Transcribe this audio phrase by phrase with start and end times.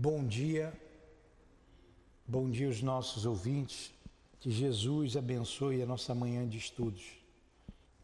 [0.00, 0.72] Bom dia,
[2.24, 3.92] bom dia aos nossos ouvintes.
[4.38, 7.02] Que Jesus abençoe a nossa manhã de estudos.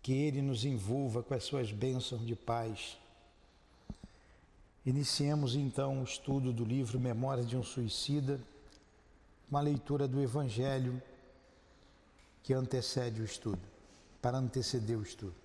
[0.03, 2.99] Que Ele nos envolva com as suas bênçãos de paz.
[4.85, 8.41] Iniciemos então o estudo do livro Memórias de um Suicida,
[9.49, 11.01] uma leitura do Evangelho
[12.43, 13.63] que antecede o estudo,
[14.21, 15.37] para anteceder o estudo.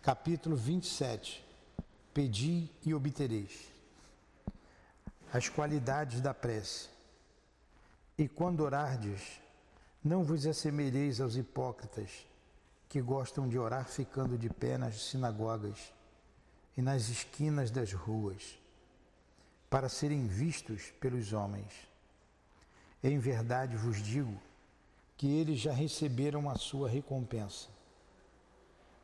[0.00, 1.44] Capítulo 27.
[2.14, 3.77] Pedi e obtereis
[5.32, 6.88] as qualidades da prece.
[8.16, 9.40] E quando orardes,
[10.02, 12.26] não vos assemelheis aos hipócritas,
[12.88, 15.92] que gostam de orar ficando de pé nas sinagogas
[16.76, 18.58] e nas esquinas das ruas,
[19.68, 21.72] para serem vistos pelos homens.
[23.04, 24.40] Em verdade vos digo
[25.16, 27.68] que eles já receberam a sua recompensa.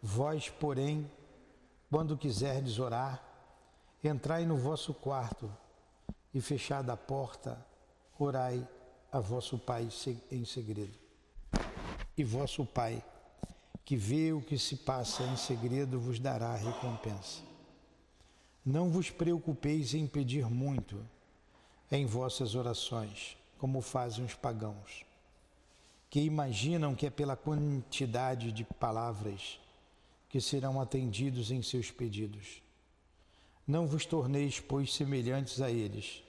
[0.03, 1.11] Vós, porém,
[1.91, 3.23] quando quiserdes orar,
[4.03, 5.51] entrai no vosso quarto
[6.35, 7.65] e fechada a porta,
[8.19, 8.67] orai
[9.13, 9.89] a vosso Pai
[10.31, 10.99] em segredo.
[12.17, 13.03] E vosso Pai,
[13.85, 17.43] que vê o que se passa em segredo, vos dará a recompensa.
[18.67, 21.01] Não vos preocupeis em pedir muito
[21.93, 25.05] em vossas orações, como fazem os pagãos,
[26.11, 29.61] que imaginam que é pela quantidade de palavras
[30.29, 32.61] que serão atendidos em seus pedidos.
[33.65, 36.24] Não vos torneis, pois, semelhantes a eles,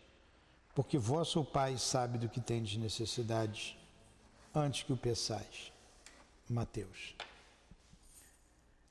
[0.75, 3.77] porque vosso Pai sabe do que tendes necessidades
[4.53, 5.71] antes que o peçais.
[6.47, 7.15] Mateus.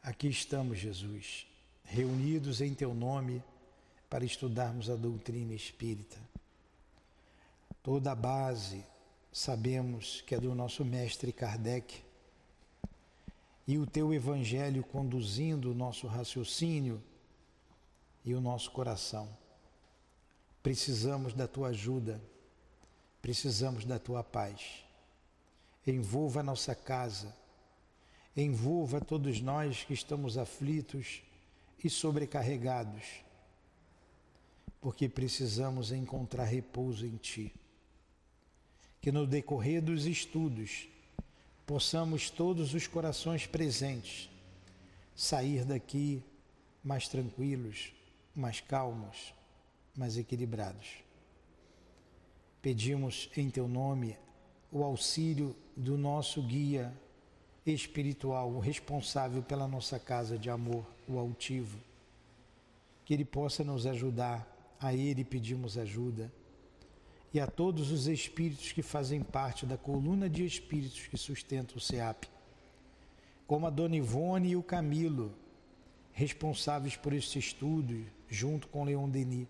[0.03, 1.47] Aqui estamos, Jesus,
[1.85, 3.43] reunidos em teu nome
[4.11, 6.17] para estudarmos a doutrina espírita.
[7.83, 8.85] Toda a base
[9.31, 12.03] sabemos que é do nosso mestre Kardec.
[13.67, 17.03] E o teu evangelho conduzindo o nosso raciocínio
[18.25, 19.29] e o nosso coração.
[20.65, 22.19] Precisamos da tua ajuda,
[23.21, 24.83] precisamos da tua paz.
[25.87, 27.37] Envolva a nossa casa,
[28.35, 31.21] envolva todos nós que estamos aflitos
[31.85, 33.05] e sobrecarregados,
[34.81, 37.53] porque precisamos encontrar repouso em Ti.
[39.03, 40.89] Que no decorrer dos estudos
[41.67, 44.31] possamos todos os corações presentes
[45.15, 46.25] sair daqui
[46.83, 47.93] mais tranquilos,
[48.35, 49.35] mais calmos
[49.97, 51.05] mas equilibrados.
[52.61, 54.17] Pedimos em teu nome
[54.73, 56.93] o auxílio do nosso guia
[57.67, 61.79] espiritual, o responsável pela nossa casa de amor, o altivo.
[63.05, 66.33] Que ele possa nos ajudar, a ele pedimos ajuda.
[67.33, 71.81] E a todos os espíritos que fazem parte da coluna de espíritos que sustenta o
[71.81, 72.25] SEAP,
[73.47, 75.35] como a Dona Ivone e o Camilo,
[76.13, 79.49] responsáveis por este estudo, junto com Leon Denis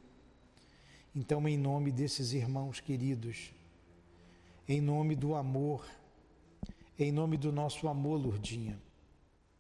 [1.14, 3.52] então, em nome desses irmãos queridos,
[4.69, 5.86] em nome do amor,
[6.98, 8.80] em nome do nosso amor, Lurdinha,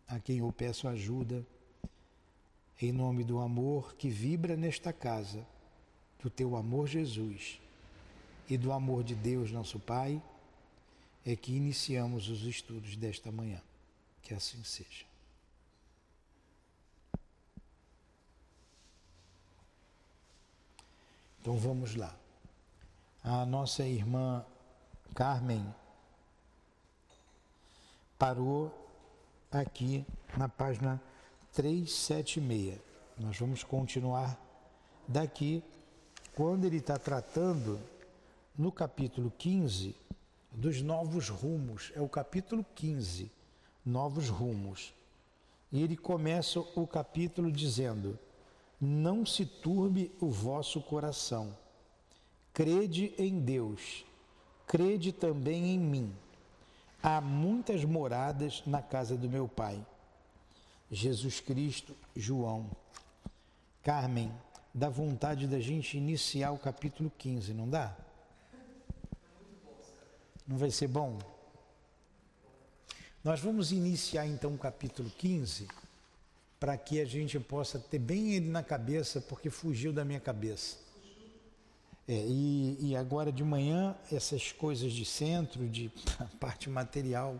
[0.08, 1.46] a quem eu peço ajuda,
[2.80, 5.46] em nome do amor que vibra nesta casa,
[6.20, 7.60] do teu amor, Jesus,
[8.48, 10.20] e do amor de Deus, nosso Pai,
[11.24, 13.60] é que iniciamos os estudos desta manhã.
[14.22, 15.13] Que assim seja.
[21.44, 22.16] Então vamos lá.
[23.22, 24.42] A nossa irmã
[25.14, 25.62] Carmen
[28.18, 28.72] parou
[29.52, 30.06] aqui
[30.38, 30.98] na página
[31.52, 32.80] 376.
[33.18, 34.40] Nós vamos continuar
[35.06, 35.62] daqui
[36.34, 37.78] quando ele está tratando
[38.56, 39.94] no capítulo 15
[40.50, 41.92] dos novos rumos.
[41.94, 43.30] É o capítulo 15,
[43.84, 44.94] novos rumos.
[45.70, 48.18] E ele começa o capítulo dizendo:
[48.84, 51.56] não se turbe o vosso coração.
[52.52, 54.04] Crede em Deus,
[54.66, 56.14] crede também em mim.
[57.02, 59.84] Há muitas moradas na casa do meu Pai.
[60.90, 62.70] Jesus Cristo, João.
[63.82, 64.32] Carmen,
[64.72, 67.96] dá vontade da gente iniciar o capítulo 15, não dá?
[70.46, 71.18] Não vai ser bom?
[73.22, 75.66] Nós vamos iniciar então o capítulo 15
[76.64, 80.78] para que a gente possa ter bem ele na cabeça, porque fugiu da minha cabeça.
[82.08, 85.92] É, e, e, agora de manhã, essas coisas de centro, de
[86.40, 87.38] parte material,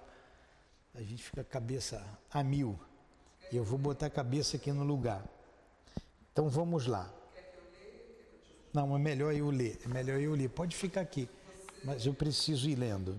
[0.95, 2.79] a gente fica a cabeça a mil.
[3.51, 5.25] Eu vou botar a cabeça aqui no lugar.
[6.31, 7.11] Então vamos lá.
[8.75, 9.79] Não, é melhor eu ler.
[9.87, 10.51] É melhor eu ler.
[10.51, 11.31] Pode ficar aqui.
[11.83, 13.19] Mas eu preciso ir lendo.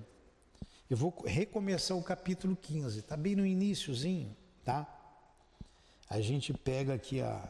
[0.88, 3.00] Eu vou recomeçar o capítulo 15.
[3.00, 4.88] Está bem no iníciozinho, tá?
[6.10, 7.50] A gente pega aqui a.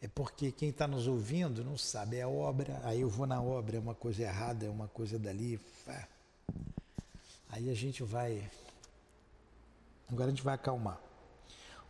[0.00, 3.76] É porque quem está nos ouvindo não sabe, é obra, aí eu vou na obra,
[3.76, 5.60] é uma coisa errada, é uma coisa dali.
[7.48, 8.50] Aí a gente vai.
[10.08, 11.00] Agora a gente vai acalmar.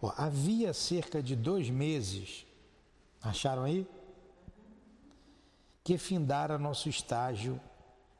[0.01, 2.45] Ó, havia cerca de dois meses,
[3.23, 3.87] acharam aí?
[5.83, 7.61] Que findara nosso estágio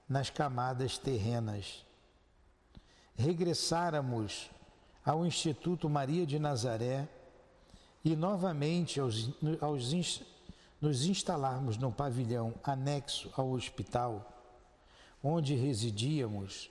[0.09, 1.85] nas camadas terrenas.
[3.15, 4.51] Regressáramos
[5.05, 7.09] ao Instituto Maria de Nazaré
[8.05, 10.23] e novamente aos, aos,
[10.81, 14.29] nos instalarmos no pavilhão anexo ao hospital,
[15.23, 16.71] onde residíamos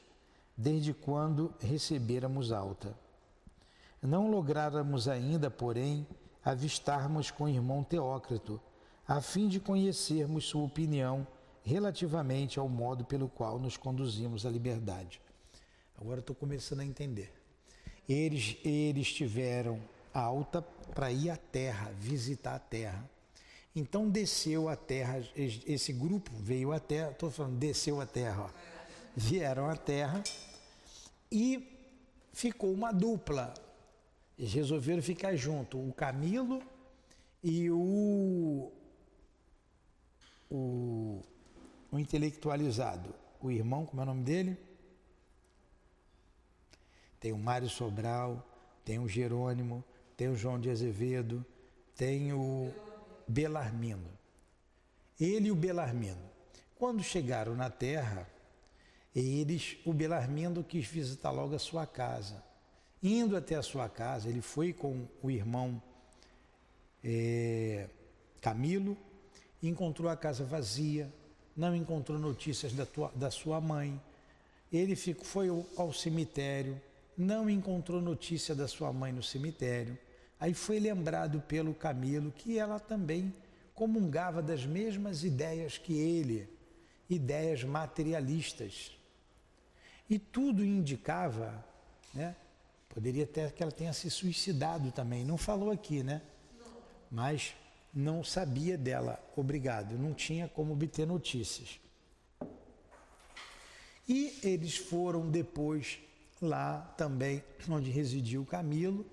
[0.58, 2.94] desde quando recebêramos alta.
[4.02, 6.06] Não lográramos ainda, porém,
[6.44, 8.60] avistarmos com o irmão Teócrito,
[9.08, 11.26] a fim de conhecermos sua opinião
[11.64, 15.22] relativamente ao modo pelo qual nos conduzimos à liberdade.
[16.00, 17.32] Agora estou começando a entender.
[18.10, 19.80] Eles, eles tiveram
[20.14, 20.62] alta
[20.94, 23.10] para ir à terra, visitar a terra.
[23.76, 28.50] Então desceu a terra, esse grupo veio à terra, estou falando, desceu a terra, ó.
[29.16, 30.22] vieram à terra
[31.32, 31.72] e
[32.34, 33.54] ficou uma dupla.
[34.38, 36.62] Eles resolveram ficar junto, o Camilo
[37.42, 38.72] e o,
[40.50, 41.22] o,
[41.92, 44.58] o intelectualizado, o irmão, como é o nome dele?
[47.20, 48.46] Tem o Mário Sobral,
[48.84, 49.84] tem o Jerônimo,
[50.22, 51.44] tem o João de Azevedo,
[51.96, 52.72] tem o
[53.28, 54.08] Belarmino.
[55.20, 56.22] Ele e o Belarmino.
[56.78, 58.30] Quando chegaram na terra,
[59.16, 62.44] eles, o Belarmino quis visitar logo a sua casa.
[63.02, 65.82] Indo até a sua casa, ele foi com o irmão
[67.04, 67.90] é,
[68.42, 68.96] Camilo,
[69.64, 71.12] encontrou a casa vazia,
[71.58, 74.00] não encontrou notícias da, tua, da sua mãe.
[74.72, 76.80] Ele ficou, foi ao, cemitério,
[77.18, 79.98] não encontrou notícia da sua mãe no cemitério.
[80.42, 83.32] Aí foi lembrado pelo Camilo que ela também
[83.76, 86.50] comungava das mesmas ideias que ele,
[87.08, 88.92] ideias materialistas.
[90.10, 91.64] E tudo indicava,
[92.12, 92.36] né?
[92.90, 95.24] Poderia até que ela tenha se suicidado também.
[95.24, 96.24] Não falou aqui, né?
[97.12, 97.54] Mas
[97.94, 99.24] não sabia dela.
[99.36, 99.96] Obrigado.
[99.96, 101.80] Não tinha como obter notícias.
[104.10, 106.00] E eles foram depois
[106.42, 109.06] lá também onde residia o Camilo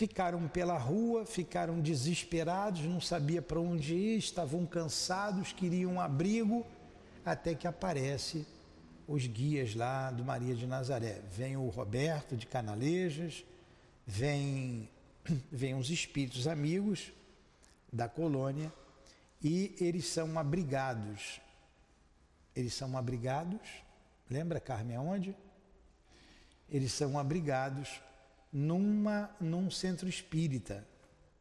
[0.00, 6.64] Ficaram pela rua, ficaram desesperados, não sabia para onde ir, estavam cansados, queriam abrigo,
[7.22, 8.46] até que aparece
[9.06, 11.20] os guias lá do Maria de Nazaré.
[11.30, 13.44] Vem o Roberto de Canalejas,
[14.06, 14.88] vem,
[15.52, 17.12] vem os espíritos amigos
[17.92, 18.72] da colônia
[19.42, 21.42] e eles são abrigados.
[22.56, 23.60] Eles são abrigados,
[24.30, 25.36] lembra Carmen aonde?
[26.70, 28.00] Eles são abrigados
[28.52, 30.86] numa, num centro espírita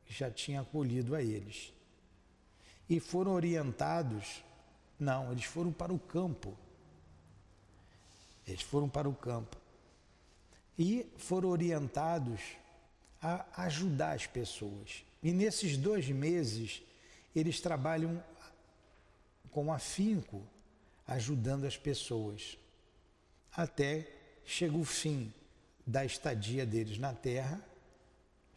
[0.05, 1.73] que já tinha acolhido a eles.
[2.89, 4.43] E foram orientados,
[4.99, 6.57] não, eles foram para o campo.
[8.47, 9.57] Eles foram para o campo.
[10.77, 12.41] E foram orientados
[13.21, 15.03] a ajudar as pessoas.
[15.21, 16.81] E nesses dois meses,
[17.35, 18.23] eles trabalham
[19.51, 20.41] com afinco,
[21.05, 22.57] ajudando as pessoas.
[23.51, 24.07] Até
[24.45, 25.33] chega o fim
[25.89, 27.59] da estadia deles na Terra,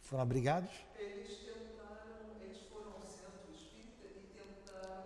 [0.03, 0.71] foram abrigados?
[0.99, 5.05] Eles tentaram, eles foram ao centro espírita e tentaram,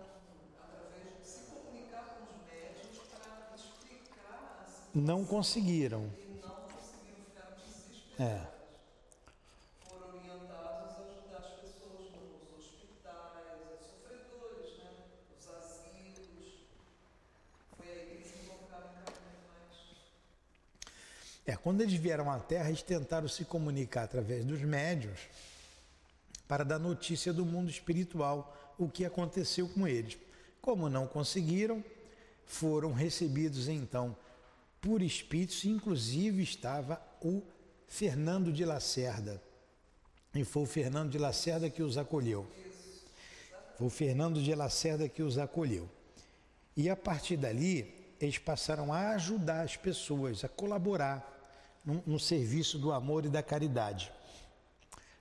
[0.59, 6.11] através de se comunicar com os médios para explicar a Não conseguiram.
[6.17, 8.19] E não conseguiram, ficar desesperados.
[8.19, 8.57] É.
[21.49, 25.19] É, quando eles vieram à Terra, eles tentaram se comunicar através dos médios
[26.47, 30.17] para dar notícia do mundo espiritual, o que aconteceu com eles.
[30.61, 31.83] Como não conseguiram,
[32.45, 34.15] foram recebidos então
[34.79, 37.43] por espíritos, inclusive estava o
[37.85, 39.43] Fernando de Lacerda.
[40.33, 42.47] E foi o Fernando de Lacerda que os acolheu.
[43.77, 45.89] Foi o Fernando de Lacerda que os acolheu.
[46.77, 51.33] E a partir dali, eles passaram a ajudar as pessoas, a colaborar
[52.05, 54.11] no, serviço do amor e da caridade.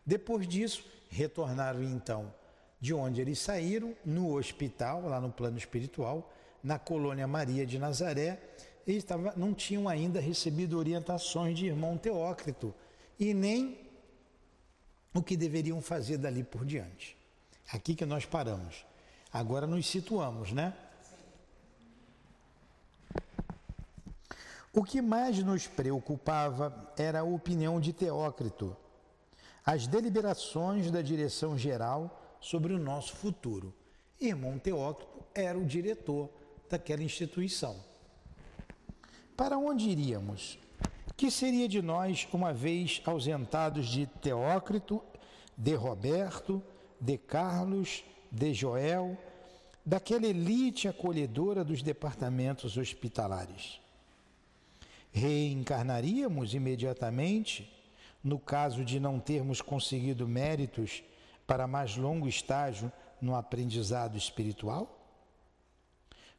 [0.05, 2.33] Depois disso, retornaram então
[2.81, 6.33] de onde eles saíram, no hospital, lá no plano espiritual,
[6.63, 8.41] na colônia Maria de Nazaré,
[8.87, 12.75] eles estava, não tinham ainda recebido orientações de irmão Teócrito
[13.19, 13.79] e nem
[15.15, 17.17] o que deveriam fazer dali por diante.
[17.73, 18.85] Aqui que nós paramos.
[19.33, 20.75] Agora nos situamos, né?
[24.79, 28.77] O que mais nos preocupava era a opinião de Teócrito.
[29.65, 33.73] As deliberações da direção geral sobre o nosso futuro.
[34.21, 36.29] Irmão Teócrito era o diretor
[36.69, 37.83] daquela instituição.
[39.35, 40.59] Para onde iríamos?
[41.17, 45.03] Que seria de nós, uma vez ausentados de Teócrito,
[45.57, 46.63] de Roberto,
[47.01, 49.17] de Carlos, de Joel,
[49.87, 53.86] daquela elite acolhedora dos departamentos hospitalares?
[55.17, 57.73] Reencarnaríamos imediatamente,
[58.23, 61.03] no caso de não termos conseguido méritos
[61.47, 65.09] para mais longo estágio no aprendizado espiritual?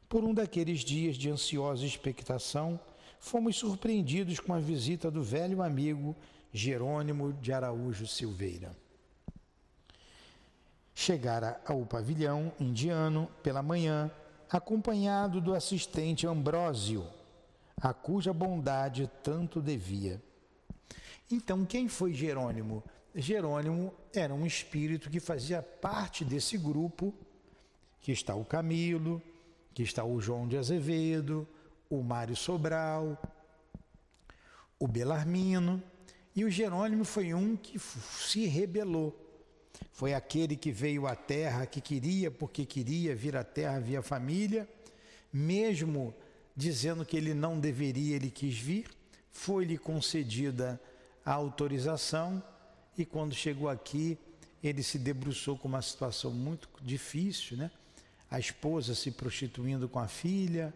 [0.08, 2.78] Por um daqueles dias de ansiosa expectação,
[3.18, 6.14] fomos surpreendidos com a visita do velho amigo
[6.52, 8.70] Jerônimo de Araújo Silveira.
[10.94, 14.08] Chegara ao pavilhão indiano pela manhã,
[14.48, 17.17] acompanhado do assistente Ambrósio,
[17.80, 20.20] a cuja bondade tanto devia.
[21.30, 22.82] Então, quem foi Jerônimo?
[23.14, 27.14] Jerônimo era um espírito que fazia parte desse grupo,
[28.00, 29.22] que está o Camilo,
[29.74, 31.46] que está o João de Azevedo,
[31.90, 33.20] o Mário Sobral,
[34.78, 35.82] o Belarmino,
[36.34, 39.24] e o Jerônimo foi um que se rebelou.
[39.92, 44.68] Foi aquele que veio à terra, que queria, porque queria vir à terra via família,
[45.32, 46.14] mesmo
[46.58, 48.90] dizendo que ele não deveria, ele quis vir,
[49.30, 50.80] foi-lhe concedida
[51.24, 52.42] a autorização
[52.96, 54.18] e quando chegou aqui,
[54.60, 57.70] ele se debruçou com uma situação muito difícil, né?
[58.28, 60.74] A esposa se prostituindo com a filha,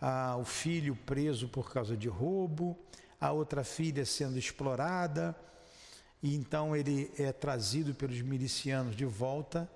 [0.00, 2.76] a, o filho preso por causa de roubo,
[3.20, 5.36] a outra filha sendo explorada,
[6.20, 9.70] e então ele é trazido pelos milicianos de volta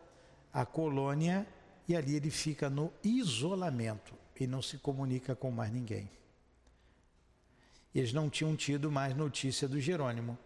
[0.52, 1.46] à colônia
[1.86, 6.10] e ali ele fica no isolamento e não se comunica com mais ninguém.
[7.94, 10.38] Eles não tinham tido mais notícia do Jerônimo.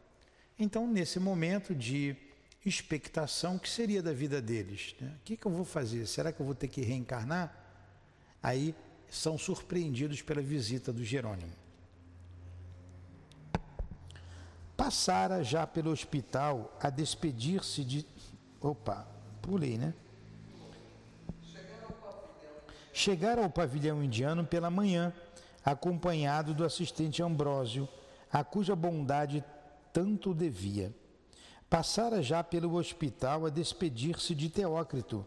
[0.59, 2.17] Então, nesse momento de
[2.65, 4.95] expectação, que seria da vida deles?
[5.01, 5.17] Né?
[5.21, 6.07] O que, que eu vou fazer?
[6.07, 7.53] Será que eu vou ter que reencarnar?
[8.43, 8.75] Aí
[9.09, 11.53] são surpreendidos pela visita do Jerônimo.
[14.77, 18.07] Passara já pelo hospital a despedir-se de.
[18.61, 19.07] Opa,
[19.43, 19.93] pulei, né?
[22.93, 25.13] Chegaram ao pavilhão indiano pela manhã,
[25.65, 27.89] acompanhado do assistente Ambrósio,
[28.33, 29.45] a cuja bondade
[29.93, 30.95] tanto devia.
[31.69, 35.25] Passara já pelo hospital a despedir-se de Teócrito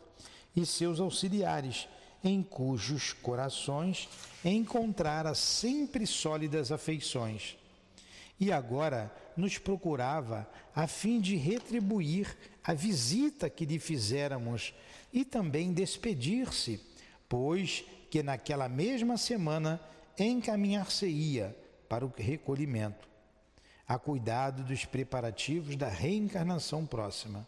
[0.55, 1.87] e seus auxiliares,
[2.23, 4.07] em cujos corações
[4.43, 7.57] encontrara sempre sólidas afeições.
[8.39, 14.73] E agora nos procurava a fim de retribuir a visita que lhe fizéramos
[15.11, 16.79] e também despedir-se,
[17.33, 19.81] pois que naquela mesma semana
[20.19, 21.57] encaminhar-se-ia
[21.89, 23.09] para o recolhimento
[23.87, 27.47] a cuidado dos preparativos da reencarnação próxima.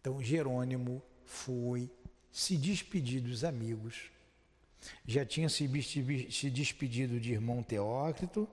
[0.00, 1.88] Então, Jerônimo foi
[2.32, 4.10] se despedir dos amigos.
[5.06, 5.68] Já tinha se
[6.50, 8.48] despedido de irmão Teócrito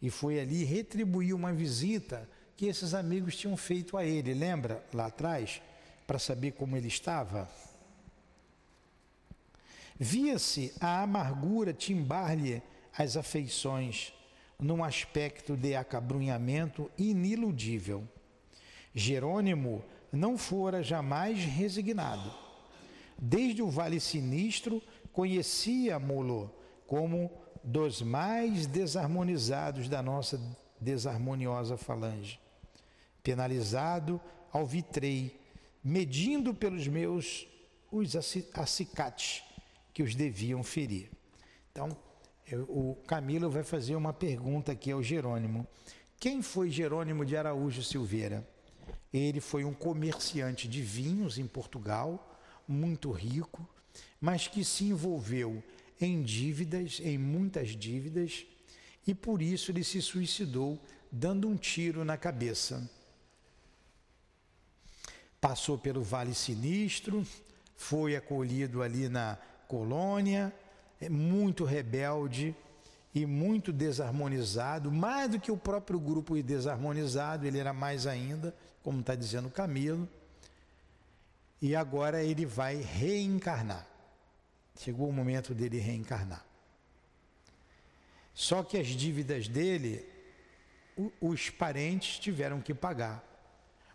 [0.00, 4.32] e foi ali retribuir uma visita que esses amigos tinham feito a ele.
[4.34, 5.60] Lembra lá atrás?
[6.06, 7.50] Para saber como ele estava?
[9.98, 12.62] Via-se a amargura timbar-lhe
[12.96, 14.12] as afeições
[14.58, 18.06] num aspecto de acabrunhamento iniludível.
[18.94, 22.32] Jerônimo não fora jamais resignado.
[23.18, 26.54] Desde o Vale Sinistro, conhecia-mo-lo
[26.86, 27.30] como
[27.64, 30.40] dos mais desarmonizados da nossa
[30.80, 32.38] desarmoniosa falange.
[33.22, 34.20] Penalizado
[34.52, 35.40] ao vitrei,
[35.82, 37.46] medindo pelos meus
[37.90, 39.42] os acicates
[39.96, 41.08] que os deviam ferir.
[41.72, 41.88] Então,
[42.68, 45.66] o Camilo vai fazer uma pergunta aqui ao Jerônimo.
[46.20, 48.46] Quem foi Jerônimo de Araújo Silveira?
[49.10, 52.38] Ele foi um comerciante de vinhos em Portugal,
[52.68, 53.66] muito rico,
[54.20, 55.64] mas que se envolveu
[55.98, 58.44] em dívidas, em muitas dívidas,
[59.06, 60.78] e por isso ele se suicidou
[61.10, 62.86] dando um tiro na cabeça.
[65.40, 67.26] Passou pelo Vale Sinistro,
[67.74, 69.38] foi acolhido ali na
[69.68, 70.52] colônia,
[71.00, 72.54] é muito rebelde
[73.14, 79.00] e muito desarmonizado, mais do que o próprio grupo desarmonizado, ele era mais ainda, como
[79.00, 80.08] está dizendo Camilo.
[81.60, 83.86] E agora ele vai reencarnar.
[84.78, 86.44] Chegou o momento dele reencarnar.
[88.34, 90.06] Só que as dívidas dele,
[91.18, 93.24] os parentes tiveram que pagar.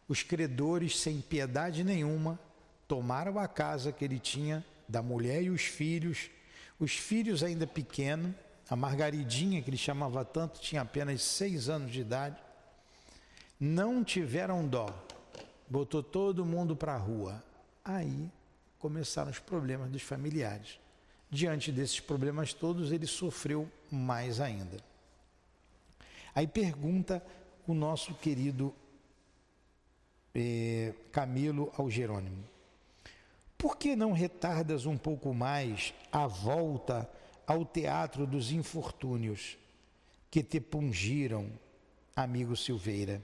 [0.08, 2.40] Os credores, sem piedade nenhuma,
[2.88, 6.30] tomaram a casa que ele tinha, da mulher e os filhos,
[6.78, 8.36] os filhos ainda pequenos,
[8.70, 12.38] a Margaridinha, que ele chamava tanto, tinha apenas seis anos de idade,
[13.60, 14.88] não tiveram dó,
[15.70, 17.44] botou todo mundo para a rua.
[17.84, 18.30] Aí
[18.80, 20.80] começaram os problemas dos familiares.
[21.30, 24.78] Diante desses problemas todos, ele sofreu mais ainda.
[26.36, 27.24] Aí pergunta
[27.66, 28.74] o nosso querido
[30.36, 32.44] eh, Camilo ao Jerônimo:
[33.62, 37.08] Por que não retardas um pouco mais a volta
[37.46, 39.56] ao teatro dos infortúnios
[40.32, 41.48] que te pungiram,
[42.16, 43.22] amigo Silveira?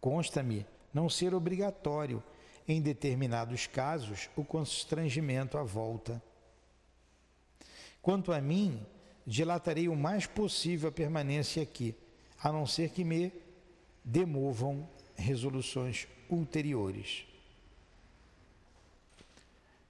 [0.00, 2.20] Consta-me não ser obrigatório,
[2.66, 6.20] em determinados casos, o constrangimento à volta.
[8.02, 8.84] Quanto a mim,
[9.24, 11.94] dilatarei o mais possível a permanência aqui,
[12.42, 13.32] a não ser que me
[14.04, 17.24] demovam resoluções ulteriores.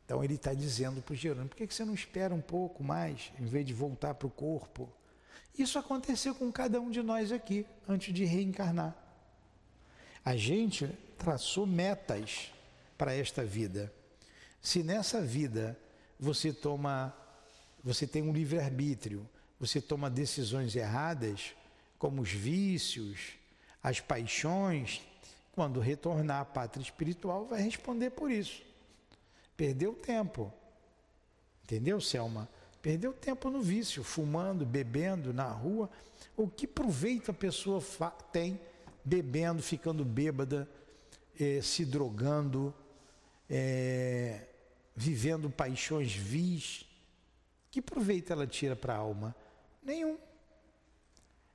[0.05, 3.33] Então ele está dizendo para o Jerônimo, por que você não espera um pouco mais,
[3.41, 4.93] em vez de voltar para o corpo?
[5.59, 8.95] Isso aconteceu com cada um de nós aqui, antes de reencarnar.
[10.25, 12.53] A gente traçou metas
[12.99, 13.93] para esta vida.
[14.61, 15.79] Se nessa vida
[16.19, 17.15] você toma,
[17.83, 21.55] você tem um livre-arbítrio, você toma decisões erradas,
[21.99, 23.35] como os vícios,
[23.83, 25.03] as paixões,
[25.53, 28.63] quando retornar à pátria espiritual, vai responder por isso.
[29.57, 30.53] Perdeu tempo.
[31.63, 32.49] Entendeu, Selma?
[32.83, 35.91] Perdeu tempo no vício, fumando, bebendo na rua.
[36.37, 37.81] O que proveito a pessoa
[38.33, 38.61] tem
[39.05, 40.69] bebendo, ficando bêbada,
[41.39, 42.75] eh, se drogando,
[43.49, 44.47] eh,
[44.95, 46.87] vivendo paixões vis?
[47.71, 49.35] Que proveito ela tira para a alma?
[49.83, 50.19] Nenhum.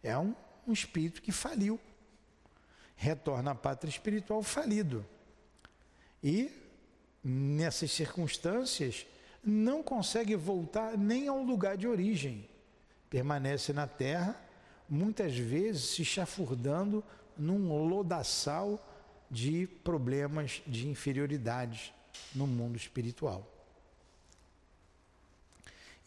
[0.01, 0.33] É um,
[0.67, 1.79] um espírito que faliu
[2.99, 5.05] retorna à pátria espiritual falido.
[6.21, 6.51] E,
[7.23, 9.05] nessas circunstâncias,
[9.43, 12.47] não consegue voltar nem ao lugar de origem.
[13.09, 14.39] Permanece na terra,
[14.89, 17.03] muitas vezes se chafurdando
[17.37, 18.85] num lodaçal
[19.29, 21.93] de problemas de inferioridade
[22.33, 23.47] no mundo espiritual.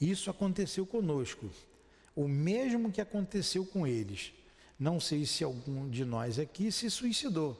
[0.00, 1.48] Isso aconteceu conosco.
[2.14, 4.32] O mesmo que aconteceu com eles
[4.82, 7.56] não sei se algum de nós aqui se suicidou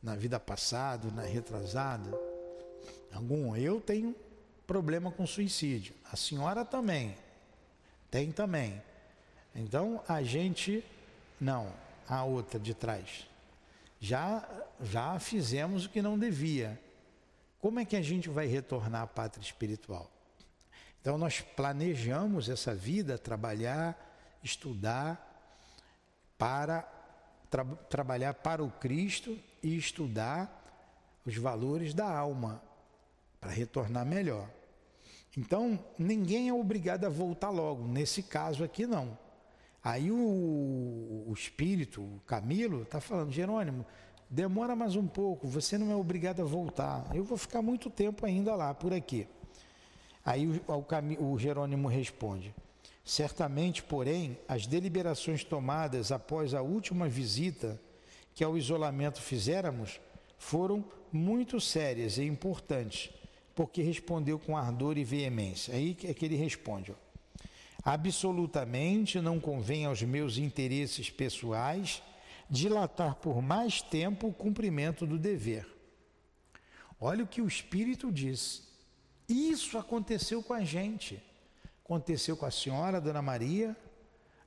[0.00, 2.08] na vida passada, na retrasada.
[3.16, 3.56] Algum.
[3.56, 4.14] Eu tenho
[4.66, 5.94] problema com suicídio.
[6.10, 7.16] A senhora também.
[8.10, 8.82] Tem também.
[9.54, 10.84] Então a gente.
[11.40, 11.72] Não,
[12.08, 13.26] a outra de trás.
[13.98, 14.46] Já,
[14.82, 16.80] já fizemos o que não devia.
[17.60, 20.10] Como é que a gente vai retornar à pátria espiritual?
[21.00, 23.96] Então nós planejamos essa vida, trabalhar,
[24.42, 25.22] estudar,
[26.36, 26.82] para
[27.48, 30.62] tra trabalhar para o Cristo e estudar
[31.24, 32.60] os valores da alma
[33.40, 34.48] para retornar melhor.
[35.36, 39.18] Então, ninguém é obrigado a voltar logo, nesse caso aqui não.
[39.84, 43.84] Aí o, o espírito, o Camilo, está falando, Jerônimo,
[44.28, 47.06] demora mais um pouco, você não é obrigado a voltar.
[47.14, 49.28] Eu vou ficar muito tempo ainda lá, por aqui.
[50.24, 52.52] Aí o, o, o Jerônimo responde:
[53.04, 57.80] Certamente, porém, as deliberações tomadas após a última visita
[58.34, 60.00] que ao isolamento fizéramos
[60.36, 63.10] foram muito sérias e importantes,
[63.56, 65.74] porque respondeu com ardor e veemência.
[65.74, 67.06] Aí é que ele responde: ó,
[67.82, 72.02] Absolutamente não convém aos meus interesses pessoais
[72.50, 75.66] dilatar por mais tempo o cumprimento do dever.
[77.00, 78.66] Olha o que o Espírito diz.
[79.28, 81.22] Isso aconteceu com a gente.
[81.84, 83.76] Aconteceu com a senhora, Dona Maria,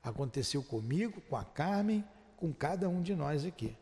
[0.03, 2.03] aconteceu comigo, com a Carmen,
[2.35, 3.73] com cada um de nós aqui.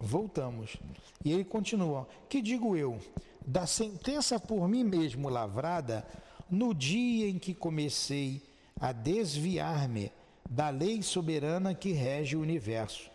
[0.00, 0.78] Voltamos.
[1.22, 2.98] E ele continua: Que digo eu?
[3.48, 6.06] Da sentença por mim mesmo lavrada,
[6.50, 8.42] no dia em que comecei
[8.78, 10.12] a desviar-me
[10.50, 13.10] da lei soberana que rege o universo.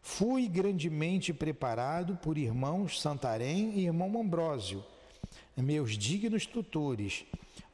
[0.00, 4.84] Fui grandemente preparado por irmãos Santarém e irmão Ambrósio,
[5.56, 7.24] meus dignos tutores,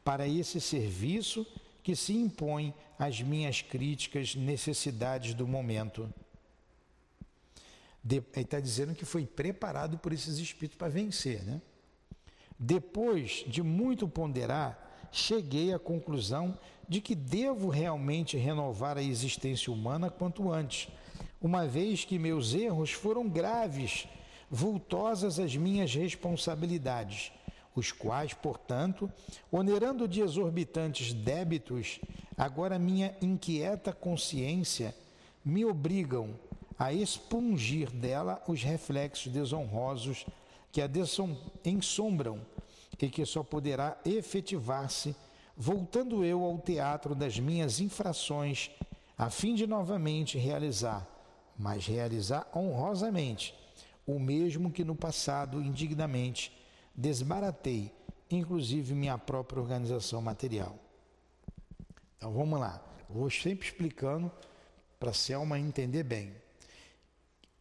[0.05, 1.46] para esse serviço
[1.83, 6.12] que se impõe às minhas críticas necessidades do momento.
[8.05, 11.62] De, ele está dizendo que foi preparado por esses espíritos para vencer, né?
[12.59, 20.11] Depois de muito ponderar, cheguei à conclusão de que devo realmente renovar a existência humana
[20.11, 20.88] quanto antes,
[21.40, 24.09] uma vez que meus erros foram graves,
[24.51, 27.33] vultosas as minhas responsabilidades
[27.79, 29.11] os quais, portanto,
[29.51, 32.01] onerando de exorbitantes débitos,
[32.37, 34.94] agora minha inquieta consciência
[35.44, 36.35] me obrigam
[36.79, 40.27] a expungir dela os reflexos desonrosos
[40.71, 40.89] que a
[41.65, 42.41] ensombram
[43.01, 45.15] e que só poderá efetivar-se
[45.57, 48.71] voltando eu ao teatro das minhas infrações,
[49.17, 51.05] a fim de novamente realizar,
[51.59, 53.53] mas realizar honrosamente,
[54.07, 56.57] o mesmo que no passado indignamente
[56.95, 57.93] desbaratei,
[58.31, 60.79] inclusive minha própria organização material.
[62.17, 64.31] Então vamos lá, vou sempre explicando
[65.01, 66.33] para a Selma entender bem.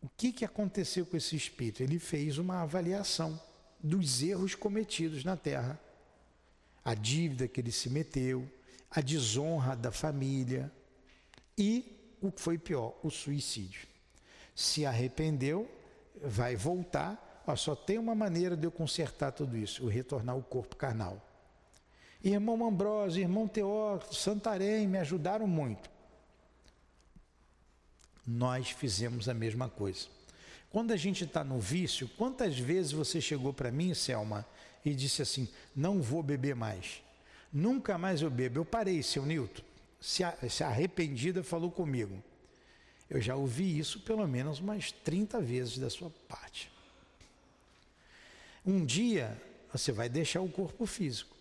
[0.01, 1.81] O que, que aconteceu com esse espírito?
[1.81, 3.39] Ele fez uma avaliação
[3.79, 5.79] dos erros cometidos na Terra,
[6.83, 8.47] a dívida que ele se meteu,
[8.89, 10.71] a desonra da família
[11.57, 13.87] e o que foi pior, o suicídio.
[14.55, 15.69] Se arrependeu,
[16.21, 17.43] vai voltar.
[17.45, 21.23] Ó, só tem uma maneira de eu consertar tudo isso: o retornar ao corpo carnal.
[22.23, 25.89] Irmão Ambrosio, irmão Teó, Santarém me ajudaram muito.
[28.27, 30.07] Nós fizemos a mesma coisa.
[30.69, 34.45] Quando a gente está no vício, quantas vezes você chegou para mim, Selma,
[34.83, 37.01] e disse assim: não vou beber mais.
[37.51, 38.59] Nunca mais eu bebo.
[38.59, 39.63] Eu parei, seu Nilton.
[39.99, 42.21] Se, se arrependida falou comigo.
[43.09, 46.69] Eu já ouvi isso pelo menos umas 30 vezes da sua parte.
[48.65, 51.35] Um dia você vai deixar o corpo físico.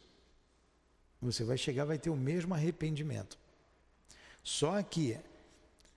[1.20, 3.36] Você vai chegar, vai ter o mesmo arrependimento.
[4.44, 5.18] Só que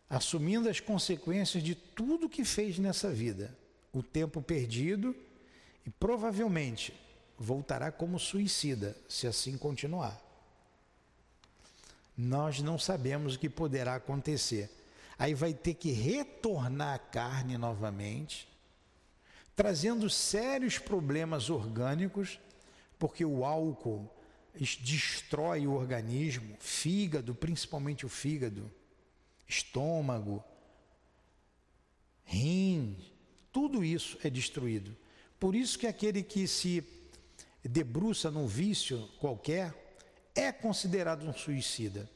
[0.09, 3.55] assumindo as consequências de tudo que fez nessa vida,
[3.93, 5.15] o tempo perdido
[5.85, 6.93] e provavelmente
[7.37, 10.19] voltará como suicida, se assim continuar.
[12.17, 14.69] Nós não sabemos o que poderá acontecer.
[15.17, 18.47] Aí vai ter que retornar a carne novamente,
[19.55, 22.39] trazendo sérios problemas orgânicos,
[22.97, 24.09] porque o álcool
[24.53, 28.69] destrói o organismo, fígado, principalmente o fígado
[29.49, 30.43] estômago,
[32.23, 32.95] rim,
[33.51, 34.95] tudo isso é destruído.
[35.39, 36.83] Por isso que aquele que se
[37.63, 39.73] debruça num vício qualquer
[40.35, 42.07] é considerado um suicida.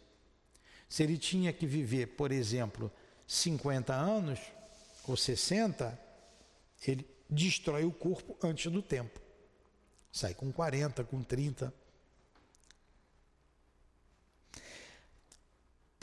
[0.87, 2.91] Se ele tinha que viver, por exemplo,
[3.25, 4.39] 50 anos
[5.07, 5.99] ou 60,
[6.87, 9.19] ele destrói o corpo antes do tempo.
[10.11, 11.73] Sai com 40, com 30.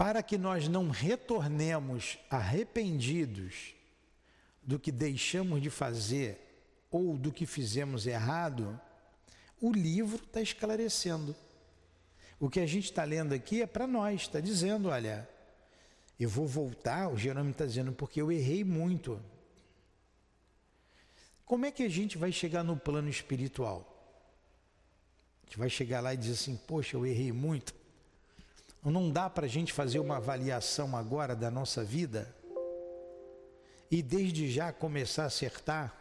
[0.00, 3.74] Para que nós não retornemos arrependidos
[4.62, 6.40] do que deixamos de fazer
[6.90, 8.80] ou do que fizemos errado,
[9.60, 11.36] o livro está esclarecendo.
[12.38, 15.28] O que a gente está lendo aqui é para nós, está dizendo: olha,
[16.18, 19.20] eu vou voltar, o Jerônimo está dizendo, porque eu errei muito.
[21.44, 23.86] Como é que a gente vai chegar no plano espiritual?
[25.42, 27.79] A gente vai chegar lá e dizer assim: poxa, eu errei muito.
[28.82, 32.34] Não dá para a gente fazer uma avaliação agora da nossa vida
[33.90, 35.94] e desde já começar a acertar?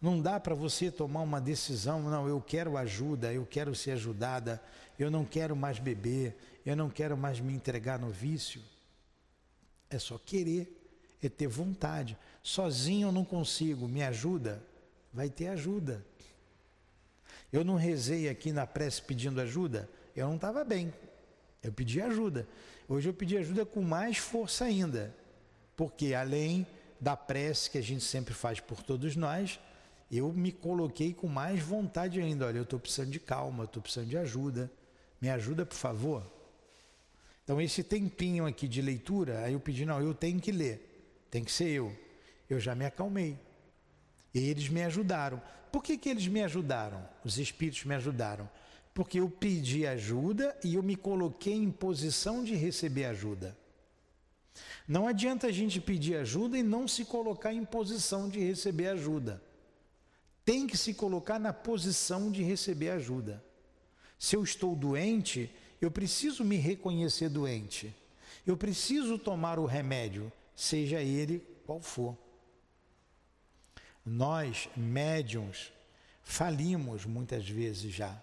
[0.00, 4.62] Não dá para você tomar uma decisão, não, eu quero ajuda, eu quero ser ajudada,
[4.98, 8.62] eu não quero mais beber, eu não quero mais me entregar no vício.
[9.90, 10.72] É só querer,
[11.22, 12.16] é ter vontade.
[12.42, 14.62] Sozinho eu não consigo, me ajuda?
[15.12, 16.04] Vai ter ajuda.
[17.52, 20.92] Eu não rezei aqui na prece pedindo ajuda, eu não estava bem,
[21.68, 22.48] eu pedi ajuda.
[22.88, 25.14] Hoje eu pedi ajuda com mais força ainda,
[25.76, 26.66] porque além
[27.00, 29.60] da prece que a gente sempre faz por todos nós,
[30.10, 32.46] eu me coloquei com mais vontade ainda.
[32.46, 34.70] Olha, eu estou precisando de calma, estou precisando de ajuda.
[35.20, 36.22] Me ajuda, por favor.
[37.44, 41.44] Então, esse tempinho aqui de leitura, aí eu pedi, não, eu tenho que ler, tem
[41.44, 41.94] que ser eu.
[42.48, 43.38] Eu já me acalmei.
[44.34, 45.42] E eles me ajudaram.
[45.70, 47.06] Por que, que eles me ajudaram?
[47.22, 48.48] Os espíritos me ajudaram
[48.98, 53.56] porque eu pedi ajuda e eu me coloquei em posição de receber ajuda.
[54.88, 59.40] Não adianta a gente pedir ajuda e não se colocar em posição de receber ajuda.
[60.44, 63.40] Tem que se colocar na posição de receber ajuda.
[64.18, 65.48] Se eu estou doente,
[65.80, 67.94] eu preciso me reconhecer doente.
[68.44, 72.18] Eu preciso tomar o remédio, seja ele qual for.
[74.04, 75.72] Nós, médiums,
[76.20, 78.20] falimos muitas vezes já.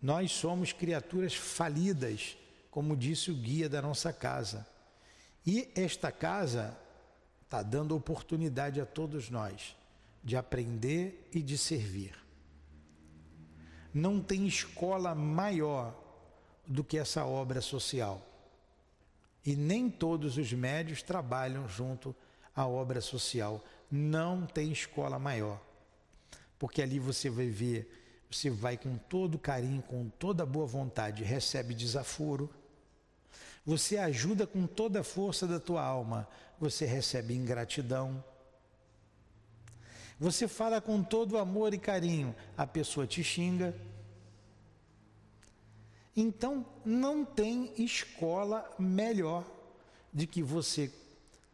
[0.00, 2.36] Nós somos criaturas falidas,
[2.70, 4.66] como disse o guia da nossa casa.
[5.44, 6.78] E esta casa
[7.44, 9.74] está dando oportunidade a todos nós
[10.22, 12.14] de aprender e de servir.
[13.92, 15.98] Não tem escola maior
[16.66, 18.22] do que essa obra social.
[19.44, 22.14] E nem todos os médios trabalham junto
[22.54, 23.64] à obra social.
[23.90, 25.60] Não tem escola maior.
[26.58, 31.74] Porque ali você vai ver você vai com todo carinho, com toda boa vontade, recebe
[31.74, 32.50] desaforo.
[33.64, 38.22] Você ajuda com toda a força da tua alma, você recebe ingratidão.
[40.18, 43.74] Você fala com todo amor e carinho, a pessoa te xinga.
[46.16, 49.44] Então, não tem escola melhor
[50.12, 50.92] de que você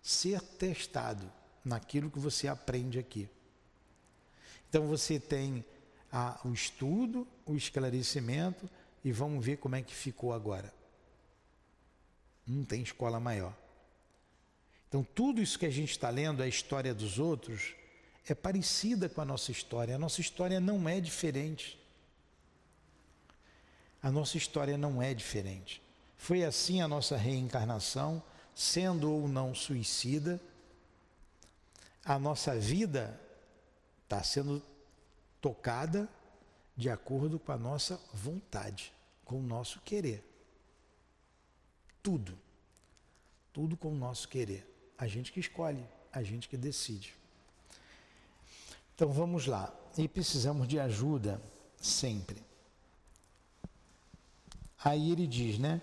[0.00, 1.30] ser testado
[1.64, 3.28] naquilo que você aprende aqui.
[4.68, 5.64] Então você tem
[6.14, 8.70] a, o estudo, o esclarecimento
[9.04, 10.72] e vamos ver como é que ficou agora.
[12.46, 13.52] Não tem escola maior.
[14.88, 17.74] Então tudo isso que a gente está lendo, a história dos outros,
[18.28, 19.96] é parecida com a nossa história.
[19.96, 21.76] A nossa história não é diferente.
[24.00, 25.82] A nossa história não é diferente.
[26.16, 28.22] Foi assim a nossa reencarnação,
[28.54, 30.40] sendo ou não suicida.
[32.04, 33.20] A nossa vida
[34.04, 34.62] está sendo
[35.44, 36.08] tocada
[36.74, 38.90] de acordo com a nossa vontade,
[39.26, 40.24] com o nosso querer.
[42.02, 42.38] Tudo.
[43.52, 44.66] Tudo com o nosso querer.
[44.96, 47.14] A gente que escolhe, a gente que decide.
[48.94, 49.70] Então vamos lá.
[49.98, 51.38] E precisamos de ajuda
[51.76, 52.42] sempre.
[54.82, 55.82] Aí ele diz, né?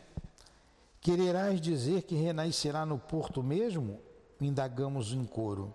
[1.00, 4.02] Quererás dizer que renascerá no porto mesmo?
[4.40, 5.72] Indagamos em coro.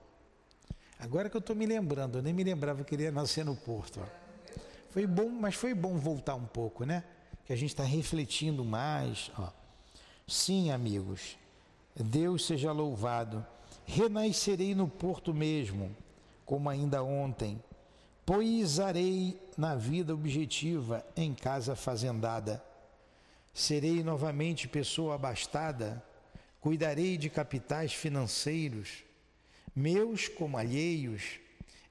[0.99, 3.55] Agora que eu estou me lembrando, eu nem me lembrava que ele ia nascer no
[3.55, 4.01] porto.
[4.01, 4.61] Ó.
[4.91, 7.05] Foi bom, mas foi bom voltar um pouco, né?
[7.45, 9.31] Que a gente está refletindo mais.
[9.39, 9.51] Ó.
[10.27, 11.37] Sim, amigos,
[11.95, 13.45] Deus seja louvado.
[13.85, 15.95] Renascerei no porto mesmo,
[16.45, 17.63] como ainda ontem.
[18.25, 22.63] Poisarei na vida objetiva, em casa fazendada
[23.57, 26.05] serei novamente pessoa abastada,
[26.61, 29.03] cuidarei de capitais financeiros,
[29.77, 31.39] meus como alheios,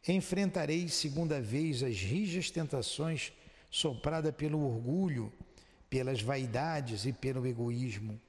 [0.07, 3.31] enfrentarei segunda vez as rijas tentações
[3.69, 5.31] soprada pelo orgulho,
[5.87, 8.19] pelas vaidades e pelo egoísmo.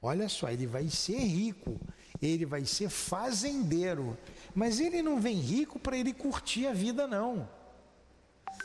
[0.00, 1.78] Olha só, ele vai ser rico,
[2.22, 4.16] ele vai ser fazendeiro,
[4.54, 7.48] mas ele não vem rico para ele curtir a vida, não.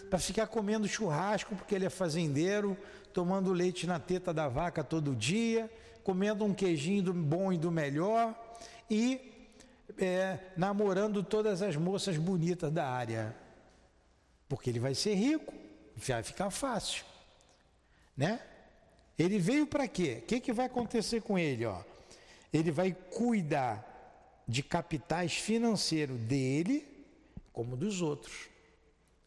[0.10, 2.78] Para ficar comendo churrasco porque ele é fazendeiro,
[3.12, 5.70] tomando leite na teta da vaca todo dia,
[6.04, 8.34] comendo um queijinho do bom e do melhor
[8.90, 9.35] e
[9.98, 13.36] é, namorando todas as moças bonitas da área.
[14.48, 15.54] Porque ele vai ser rico,
[15.96, 17.06] vai ficar fácil.
[18.16, 18.40] Né?
[19.18, 20.20] Ele veio para quê?
[20.22, 21.66] O que, que vai acontecer com ele?
[21.66, 21.82] Ó?
[22.52, 23.92] Ele vai cuidar
[24.48, 26.88] de capitais financeiros dele
[27.52, 28.50] como dos outros.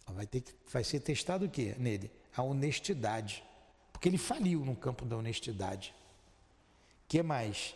[0.07, 2.11] Vai, ter que, vai ser testado o quê nele?
[2.37, 3.43] A honestidade.
[3.93, 5.95] Porque ele faliu no campo da honestidade.
[7.09, 7.75] que mais?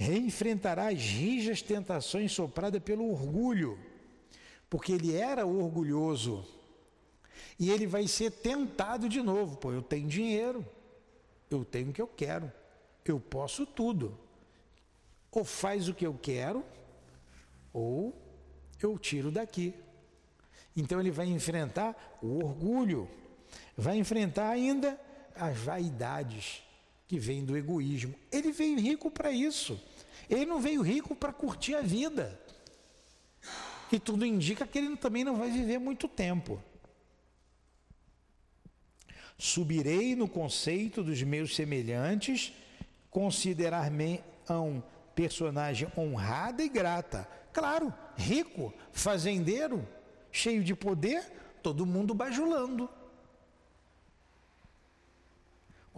[0.00, 3.76] Reenfrentará as rijas tentações sopradas pelo orgulho,
[4.70, 6.46] porque ele era orgulhoso.
[7.58, 9.56] E ele vai ser tentado de novo.
[9.56, 10.64] Pô, eu tenho dinheiro,
[11.50, 12.50] eu tenho o que eu quero,
[13.04, 14.16] eu posso tudo.
[15.32, 16.64] Ou faz o que eu quero,
[17.72, 18.16] ou
[18.80, 19.74] eu tiro daqui.
[20.76, 23.08] Então ele vai enfrentar o orgulho,
[23.76, 24.98] vai enfrentar ainda
[25.34, 26.62] as vaidades
[27.08, 28.14] que vêm do egoísmo.
[28.30, 29.80] Ele veio rico para isso.
[30.28, 32.38] Ele não veio rico para curtir a vida.
[33.90, 36.62] E tudo indica que ele também não vai viver muito tempo.
[39.38, 42.52] Subirei no conceito dos meus semelhantes,
[43.10, 44.82] considerar-me um
[45.14, 47.26] personagem honrada e grata.
[47.52, 49.88] Claro, rico, fazendeiro,
[50.30, 51.24] cheio de poder,
[51.62, 52.90] todo mundo bajulando.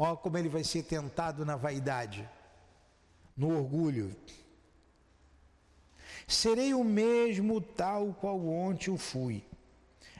[0.02, 2.26] Olha como ele vai ser tentado na vaidade,
[3.36, 4.16] no orgulho.
[6.26, 9.44] Serei o mesmo tal qual ontem o fui,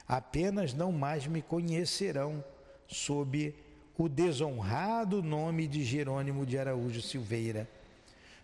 [0.07, 2.45] apenas não mais me conhecerão
[2.87, 3.55] sob
[3.97, 7.67] o desonrado nome de Jerônimo de Araújo Silveira,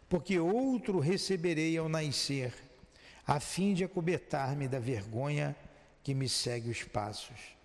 [0.10, 2.52] porque outro receberei ao nascer,
[3.28, 5.56] a fim de acobertar-me da vergonha
[6.02, 7.56] que me segue os passos.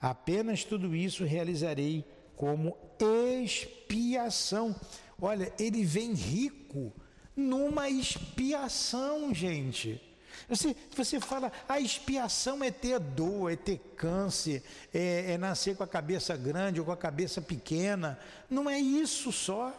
[0.00, 2.04] Apenas tudo isso realizarei
[2.40, 4.74] como expiação.
[5.20, 6.90] Olha, ele vem rico
[7.36, 10.00] numa expiação, gente.
[10.48, 15.82] Você, você fala, a expiação é ter dor, é ter câncer, é, é nascer com
[15.82, 18.18] a cabeça grande ou com a cabeça pequena.
[18.48, 19.74] Não é isso só.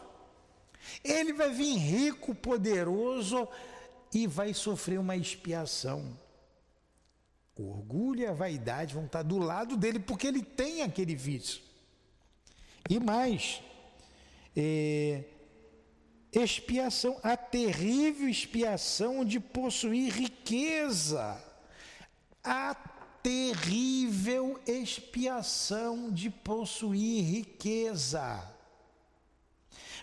[1.02, 3.48] Ele vai vir rico, poderoso
[4.14, 6.16] e vai sofrer uma expiação.
[7.56, 11.71] O orgulho e a vaidade vão estar do lado dele porque ele tem aquele vício.
[12.88, 13.62] E mais,
[14.56, 15.24] é,
[16.32, 21.42] expiação, a terrível expiação de possuir riqueza.
[22.42, 22.74] A
[23.22, 28.48] terrível expiação de possuir riqueza.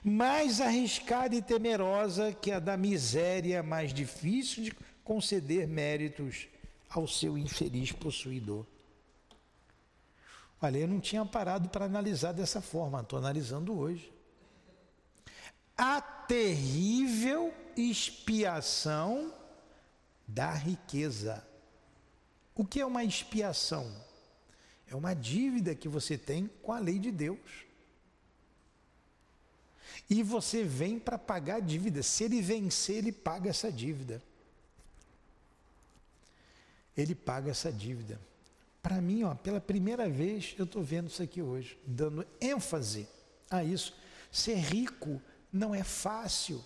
[0.01, 4.71] Mais arriscada e temerosa que a da miséria, mais difícil de
[5.03, 6.47] conceder méritos
[6.89, 8.65] ao seu infeliz possuidor.
[10.61, 14.11] Olha, eu não tinha parado para analisar dessa forma, estou analisando hoje.
[15.77, 19.33] a terrível expiação
[20.27, 21.47] da riqueza.
[22.53, 23.89] O que é uma expiação?
[24.87, 27.39] É uma dívida que você tem com a lei de Deus.
[30.09, 32.03] E você vem para pagar a dívida.
[32.03, 34.21] Se ele vencer, ele paga essa dívida.
[36.97, 38.19] Ele paga essa dívida.
[38.81, 43.07] Para mim, ó, pela primeira vez, eu estou vendo isso aqui hoje, dando ênfase
[43.49, 43.95] a isso.
[44.31, 46.63] Ser rico não é fácil.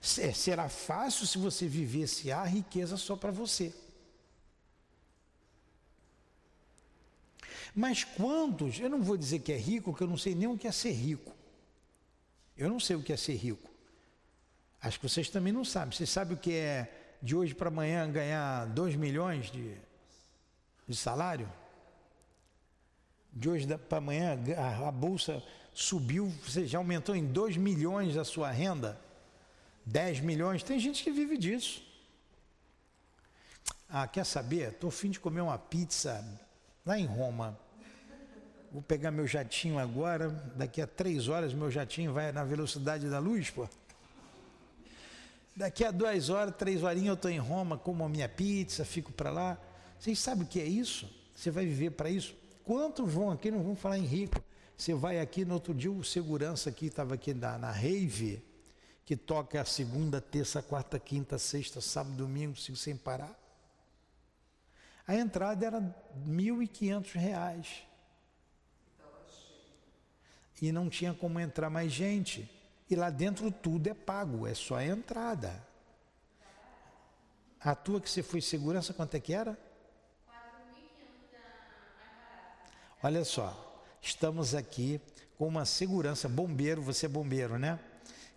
[0.00, 3.72] Será fácil se você vivesse a riqueza só para você.
[7.74, 10.56] Mas quantos, eu não vou dizer que é rico, porque eu não sei nem o
[10.56, 11.34] que é ser rico.
[12.56, 13.70] Eu não sei o que é ser rico.
[14.80, 15.94] Acho que vocês também não sabem.
[15.94, 19.76] Vocês sabem o que é de hoje para amanhã ganhar 2 milhões de,
[20.86, 21.50] de salário?
[23.32, 28.24] De hoje para amanhã a, a bolsa subiu, você já aumentou em 2 milhões a
[28.24, 28.98] sua renda?
[29.84, 30.62] 10 milhões?
[30.62, 31.82] Tem gente que vive disso.
[33.88, 34.70] Ah, quer saber?
[34.70, 36.24] Estou fim de comer uma pizza
[36.84, 37.58] lá em Roma.
[38.72, 43.18] Vou pegar meu jatinho agora, daqui a três horas meu jatinho vai na velocidade da
[43.18, 43.68] luz, pô.
[45.54, 49.12] Daqui a duas horas, três horinhas eu estou em Roma, como a minha pizza, fico
[49.12, 49.58] para lá.
[49.98, 51.08] Vocês sabem o que é isso?
[51.34, 52.34] Você vai viver para isso?
[52.64, 54.42] Quantos vão aqui, não vão falar em rico?
[54.76, 58.42] Você vai aqui, no outro dia o segurança aqui, estava aqui na, na Rave,
[59.04, 63.34] que toca a segunda, terça, quarta, quinta, sexta, sábado, domingo, sem parar.
[65.06, 65.94] A entrada era R$
[66.28, 67.86] 1.500
[70.60, 72.50] e não tinha como entrar mais gente.
[72.88, 75.64] E lá dentro tudo é pago, é só a entrada.
[77.60, 79.58] A tua que você foi segurança, quanto é que era?
[83.06, 83.54] Olha só,
[84.02, 85.00] estamos aqui
[85.38, 87.78] com uma segurança, bombeiro, você é bombeiro, né?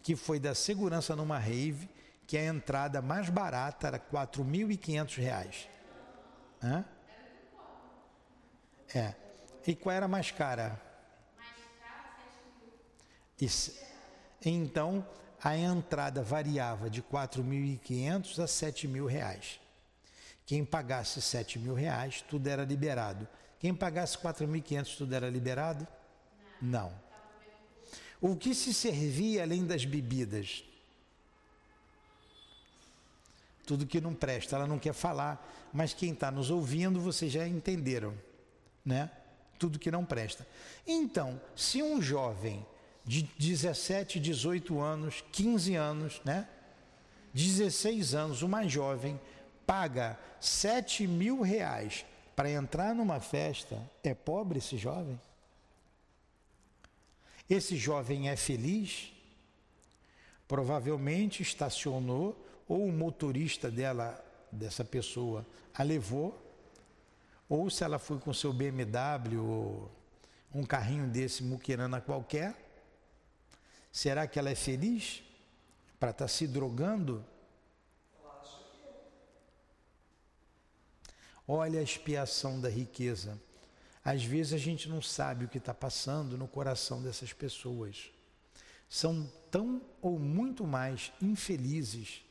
[0.04, 1.90] Que foi da segurança numa rave,
[2.28, 5.66] que a entrada mais barata era R$ 4.500.
[6.64, 6.86] Hã?
[8.94, 9.16] É.
[9.66, 10.80] E qual era a mais cara?
[14.46, 15.04] Então,
[15.44, 19.60] a entrada variava de 4.500 a 7 mil reais.
[20.46, 23.28] Quem pagasse 7 mil reais, tudo era liberado.
[23.60, 25.86] Quem pagasse 4.500, tudo era liberado?
[26.62, 26.92] Não.
[28.22, 30.64] O que se servia além das bebidas?
[33.66, 37.48] Tudo que não presta, ela não quer falar, mas quem está nos ouvindo, vocês já
[37.48, 38.14] entenderam,
[38.84, 39.12] né?
[39.60, 40.48] Tudo que não presta.
[40.88, 42.66] Então, se um jovem
[43.06, 46.48] de 17, 18 anos, 15 anos, né?
[47.34, 49.20] 16 anos, mais jovem,
[49.68, 52.06] paga 7 mil reais
[52.40, 55.20] para entrar numa festa, é pobre esse jovem?
[57.50, 59.12] Esse jovem é feliz?
[60.48, 66.34] Provavelmente estacionou, ou o motorista dela, dessa pessoa, a levou,
[67.50, 69.92] ou se ela foi com seu BMW ou
[70.56, 72.56] um carrinho desse muquirana qualquer,
[73.92, 75.22] Será que ela é feliz
[76.00, 77.22] para estar tá se drogando?
[81.52, 83.42] Olha a expiação da riqueza.
[84.06, 88.12] Às vezes a gente não sabe o que está passando no coração dessas pessoas.
[88.88, 92.22] São tão ou muito mais infelizes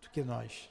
[0.00, 0.70] do que nós.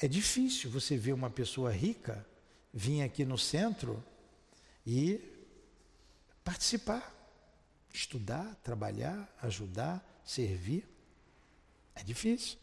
[0.00, 2.24] É difícil você ver uma pessoa rica
[2.72, 4.02] vir aqui no centro
[4.86, 5.20] e
[6.44, 7.22] participar
[7.92, 10.88] estudar, trabalhar, ajudar, servir.
[11.94, 12.58] É difícil.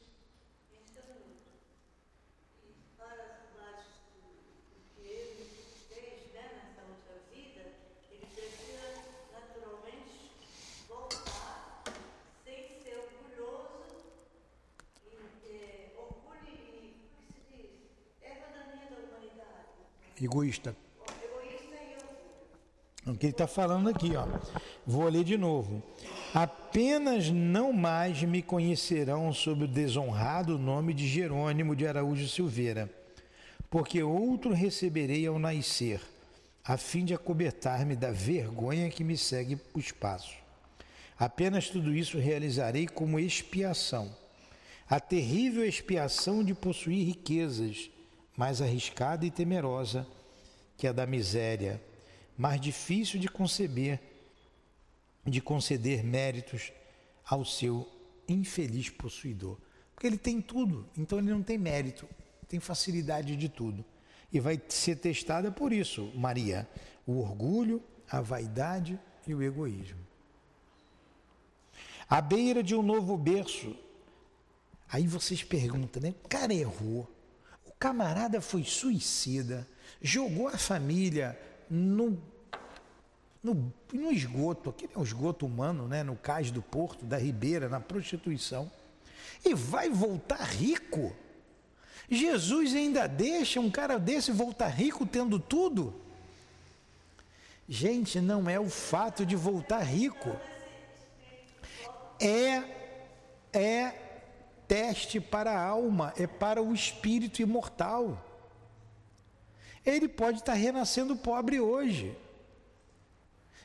[20.25, 20.75] Egoísta.
[23.07, 24.27] O que ele está falando aqui, ó.
[24.85, 25.81] Vou ler de novo.
[26.33, 32.89] Apenas não mais me conhecerão sob o desonrado nome de Jerônimo de Araújo Silveira,
[33.69, 36.01] porque outro receberei ao nascer,
[36.63, 40.35] a fim de acobertar-me da vergonha que me segue o espaço.
[41.17, 44.15] Apenas tudo isso realizarei como expiação.
[44.89, 47.89] A terrível expiação de possuir riquezas,
[48.39, 50.07] mais arriscada e temerosa
[50.77, 51.83] que a da miséria
[52.37, 53.99] mais difícil de conceber,
[55.25, 56.71] de conceder méritos
[57.27, 57.85] ao seu
[58.29, 59.57] infeliz possuidor.
[59.93, 62.07] Porque ele tem tudo, então ele não tem mérito,
[62.47, 63.83] tem facilidade de tudo.
[64.31, 66.65] E vai ser testada por isso, Maria,
[67.05, 69.99] o orgulho, a vaidade e o egoísmo.
[72.09, 73.75] À beira de um novo berço.
[74.89, 76.15] Aí vocês perguntam, né?
[76.23, 77.18] O cara errou.
[77.79, 79.65] Camarada foi suicida,
[80.01, 82.21] jogou a família no,
[83.41, 86.03] no, no esgoto, aquele é o esgoto humano, né?
[86.03, 88.69] No cais do porto, da ribeira, na prostituição.
[89.45, 91.15] E vai voltar rico.
[92.09, 95.93] Jesus ainda deixa um cara desse voltar rico tendo tudo?
[97.67, 100.35] Gente, não é o fato de voltar rico.
[102.19, 102.79] É
[103.53, 104.08] é
[104.69, 108.25] teste para a alma, é para o espírito imortal.
[109.85, 112.17] Ele pode estar renascendo pobre hoje.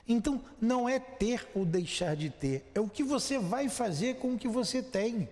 [0.08, 4.34] Então, não é ter ou deixar de ter, é o que você vai fazer com
[4.34, 5.28] o que você tem.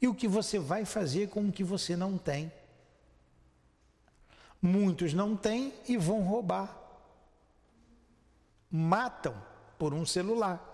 [0.00, 2.50] E o que você vai fazer com o que você não tem.
[4.60, 6.82] Muitos não têm e vão roubar
[8.72, 9.34] matam
[9.78, 10.71] por um celular.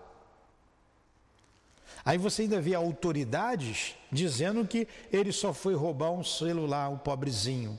[2.08, 7.78] Aí você ainda vê autoridades dizendo que ele só foi roubar um celular, o pobrezinho.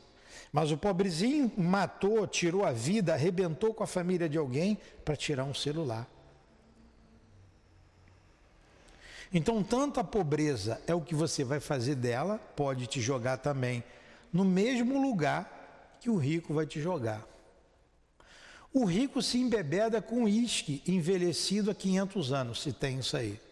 [0.54, 5.46] Mas o pobrezinho matou, tirou a vida, arrebentou com a família de alguém para tirar
[5.46, 6.08] um celular.
[9.34, 13.84] Então, tanto a pobreza é o que você vai fazer dela, pode te jogar também
[14.32, 17.28] no mesmo lugar que o rico vai te jogar.
[18.72, 23.49] O rico se embebeda com uísque envelhecido há 500 anos, se tem isso aí.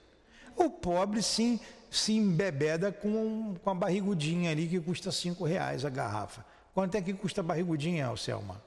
[0.57, 5.89] O pobre sim se embebeda com, com a barrigudinha ali que custa 5 reais a
[5.89, 6.45] garrafa.
[6.73, 8.61] Quanto é que custa a barrigudinha, Selma?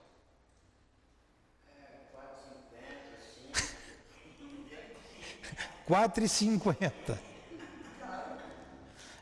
[5.86, 7.20] Quatro e cinquenta.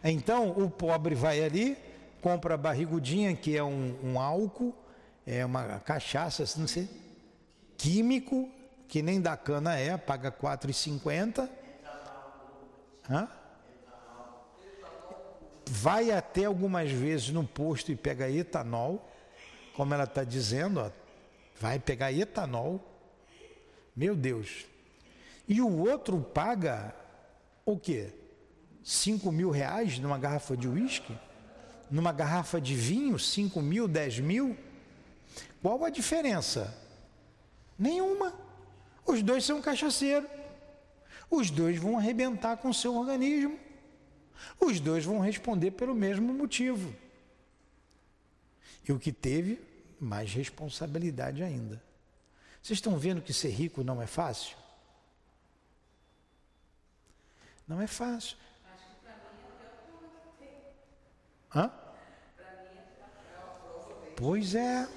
[0.05, 1.79] Então o pobre vai ali,
[2.21, 4.75] compra a barrigudinha, que é um, um álcool,
[5.27, 6.89] é uma cachaça, não sei
[7.79, 8.51] químico,
[8.89, 11.49] que nem da cana é, paga R$ 4,50.
[13.09, 13.29] Hã?
[15.67, 19.07] Vai até algumas vezes no posto e pega etanol,
[19.75, 20.91] como ela está dizendo, ó,
[21.61, 22.81] vai pegar etanol.
[23.95, 24.67] Meu Deus.
[25.47, 26.95] E o outro paga
[27.65, 28.13] o quê?
[28.83, 31.17] 5 mil reais numa garrafa de uísque?
[31.91, 34.57] Numa garrafa de vinho, 5 mil, 10 mil?
[35.63, 36.75] Qual a diferença?
[37.79, 38.33] Nenhuma.
[39.07, 40.29] Os dois são cachaceiros.
[41.31, 43.59] Os dois vão arrebentar com o seu organismo.
[44.61, 46.95] Os dois vão responder pelo mesmo motivo.
[48.89, 49.61] E o que teve,
[50.01, 51.83] mais responsabilidade ainda.
[52.63, 54.57] Vocês estão vendo que ser rico não é fácil?
[57.67, 58.37] Não é fácil.
[61.55, 61.71] Hã?
[64.17, 64.89] Pois é.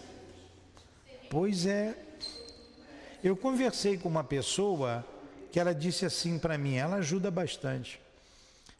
[1.30, 1.98] Pois é.
[3.24, 5.06] Eu conversei com uma pessoa
[5.52, 8.02] que ela disse assim para mim, ela ajuda bastante.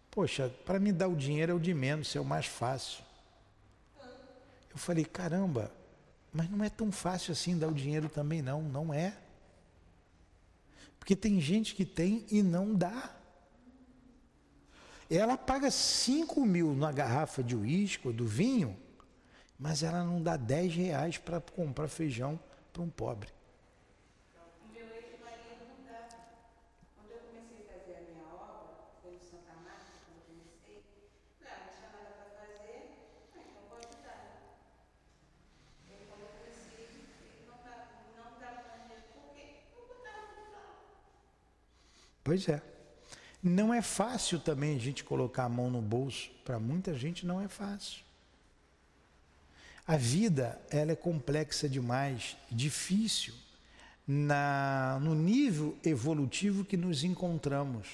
[0.10, 3.04] Poxa, para me dar o dinheiro é o de menos, é o mais fácil.
[4.70, 5.72] Eu falei, caramba,
[6.32, 9.18] mas não é tão fácil assim dar o dinheiro também não, não é.
[10.98, 13.14] Porque tem gente que tem e não dá.
[15.10, 18.78] Ela paga 5 mil na garrafa de uísque ou do vinho,
[19.60, 22.40] mas ela não dá 10 reais para comprar feijão
[22.72, 23.30] para um pobre.
[42.24, 42.62] Pois é.
[43.42, 46.30] Não é fácil também a gente colocar a mão no bolso.
[46.46, 48.04] Para muita gente não é fácil.
[49.88, 53.34] A vida, ela é complexa demais, difícil
[54.08, 57.88] na, no nível evolutivo que nos encontramos.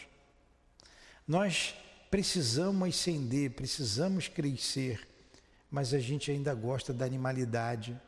[1.25, 1.73] Nós
[2.11, 5.07] precisamos ascender, precisamos crescer,
[5.71, 7.99] mas a gente ainda gosta da animalidade.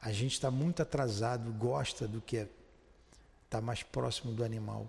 [0.00, 2.48] A gente está muito atrasado, gosta do que é
[3.52, 4.88] está mais próximo do animal.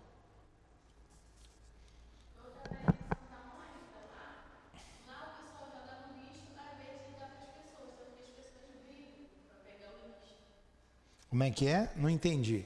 [11.30, 11.91] Como é que é?
[11.97, 12.66] Não entendi.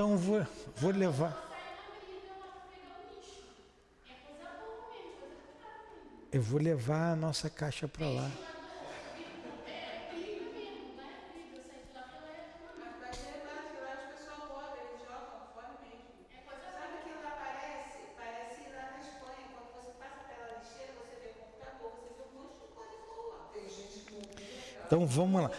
[0.00, 0.46] então vou,
[0.76, 1.46] vou levar.
[6.32, 8.30] Eu vou levar a nossa caixa para lá.
[24.86, 25.50] Então vamos lá.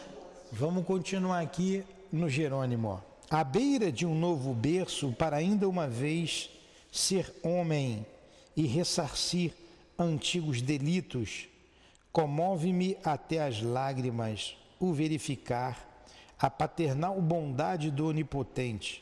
[0.51, 3.10] Vamos continuar aqui no Jerônimo.
[3.31, 6.49] À beira de um novo berço, para ainda uma vez
[6.91, 8.05] ser homem
[8.57, 9.53] e ressarcir
[9.97, 11.47] antigos delitos,
[12.11, 16.05] comove-me até as lágrimas o verificar
[16.37, 19.01] a paternal bondade do Onipotente,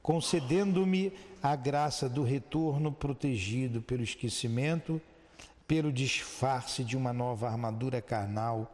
[0.00, 1.12] concedendo-me
[1.42, 5.02] a graça do retorno protegido pelo esquecimento,
[5.66, 8.72] pelo disfarce de uma nova armadura carnal,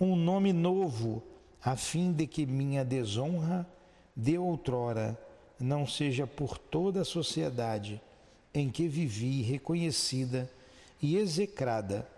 [0.00, 1.22] um nome novo,
[1.62, 3.75] a fim de que minha desonra
[4.16, 5.18] de outrora
[5.60, 8.00] não seja por toda a sociedade
[8.54, 10.50] em que vivi reconhecida
[11.02, 12.08] e execrada,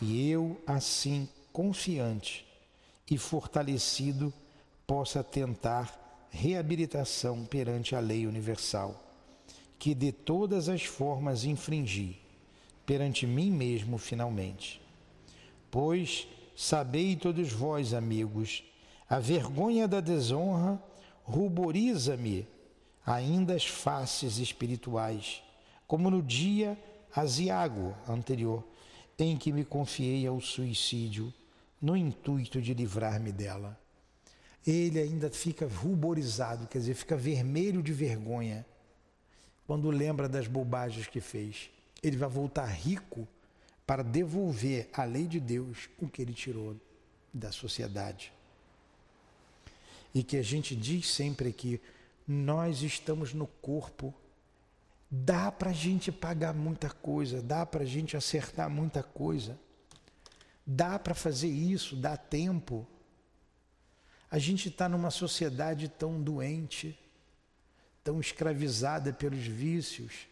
[0.00, 2.46] e eu, assim, confiante,
[3.10, 4.32] e fortalecido
[4.86, 9.02] possa tentar reabilitação perante a lei universal,
[9.78, 12.18] que de todas as formas infringi,
[12.86, 14.80] perante mim mesmo finalmente.
[15.70, 16.26] Pois
[16.56, 18.64] sabei todos vós, amigos,
[19.08, 20.82] a vergonha da desonra
[21.28, 22.48] ruboriza-me
[23.04, 25.42] ainda as faces espirituais,
[25.86, 26.76] como no dia
[27.14, 28.64] aziago anterior,
[29.18, 31.32] em que me confiei ao suicídio
[31.80, 33.78] no intuito de livrar-me dela.
[34.66, 38.66] Ele ainda fica ruborizado, quer dizer, fica vermelho de vergonha
[39.66, 41.70] quando lembra das bobagens que fez.
[42.02, 43.28] Ele vai voltar rico
[43.86, 46.76] para devolver à lei de Deus o que ele tirou
[47.32, 48.32] da sociedade.
[50.14, 51.80] E que a gente diz sempre que
[52.26, 54.14] nós estamos no corpo,
[55.10, 59.58] dá para a gente pagar muita coisa, dá para a gente acertar muita coisa.
[60.66, 62.86] Dá para fazer isso, dá tempo.
[64.30, 66.98] A gente está numa sociedade tão doente,
[68.04, 70.28] tão escravizada pelos vícios,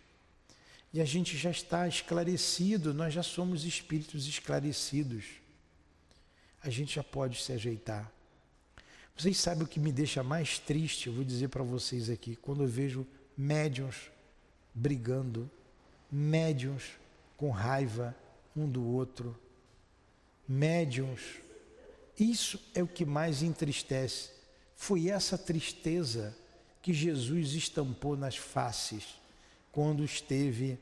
[0.93, 5.25] e a gente já está esclarecido, nós já somos espíritos esclarecidos.
[6.63, 8.11] A gente já pode se ajeitar.
[9.17, 12.63] Vocês sabem o que me deixa mais triste, eu vou dizer para vocês aqui, quando
[12.63, 13.07] eu vejo
[13.37, 14.11] médiums
[14.75, 15.51] brigando,
[16.13, 16.83] médiums
[17.37, 18.15] com raiva
[18.55, 19.37] um do outro
[20.49, 21.21] médiums.
[22.19, 24.31] Isso é o que mais entristece.
[24.75, 26.37] Foi essa tristeza
[26.81, 29.21] que Jesus estampou nas faces
[29.73, 30.79] quando esteve,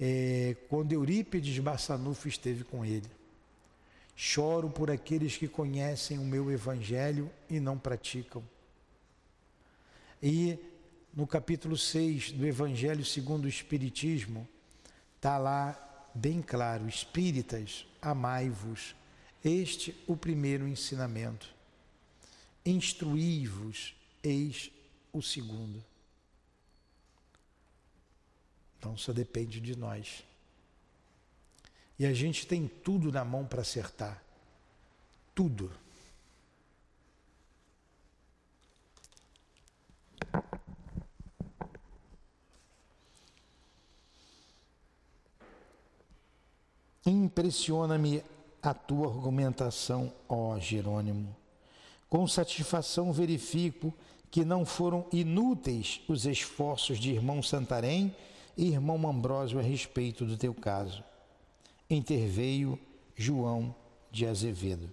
[0.00, 3.08] é, quando Eurípides Bassanufo esteve com ele.
[4.20, 8.42] Choro por aqueles que conhecem o meu evangelho e não praticam.
[10.20, 10.58] E
[11.14, 14.48] no capítulo 6 do Evangelho segundo o Espiritismo,
[15.14, 18.96] está lá bem claro: espíritas, amai-vos.
[19.44, 21.54] Este o primeiro ensinamento.
[22.66, 24.68] Instruí-vos, eis
[25.12, 25.84] o segundo.
[28.80, 30.24] Então só depende de nós.
[31.98, 34.22] E a gente tem tudo na mão para acertar.
[35.34, 35.70] Tudo.
[47.04, 48.22] Impressiona-me
[48.62, 51.34] a tua argumentação, ó Jerônimo.
[52.08, 53.94] Com satisfação verifico
[54.30, 58.14] que não foram inúteis os esforços de irmão Santarém
[58.56, 61.02] e irmão Ambrósio a respeito do teu caso.
[61.90, 62.78] Interveio
[63.16, 63.74] João
[64.10, 64.92] de Azevedo.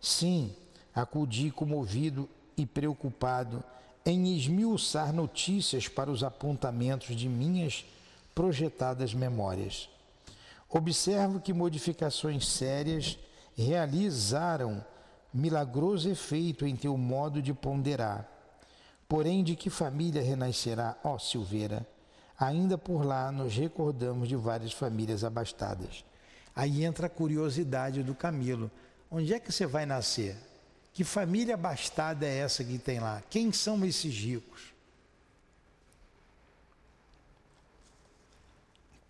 [0.00, 0.54] Sim,
[0.94, 3.62] acudi comovido e preocupado
[4.04, 7.84] em esmiuçar notícias para os apontamentos de minhas
[8.34, 9.88] projetadas memórias
[10.70, 13.18] observo que modificações sérias
[13.56, 14.84] realizaram
[15.34, 18.28] milagroso efeito em teu modo de ponderar.
[19.08, 21.86] Porém, de que família renascerá, ó Silveira?
[22.40, 26.02] Ainda por lá nos recordamos de várias famílias abastadas.
[26.56, 28.70] Aí entra a curiosidade do Camilo.
[29.10, 30.36] Onde é que você vai nascer?
[30.94, 33.22] Que família abastada é essa que tem lá?
[33.28, 34.70] Quem são esses ricos?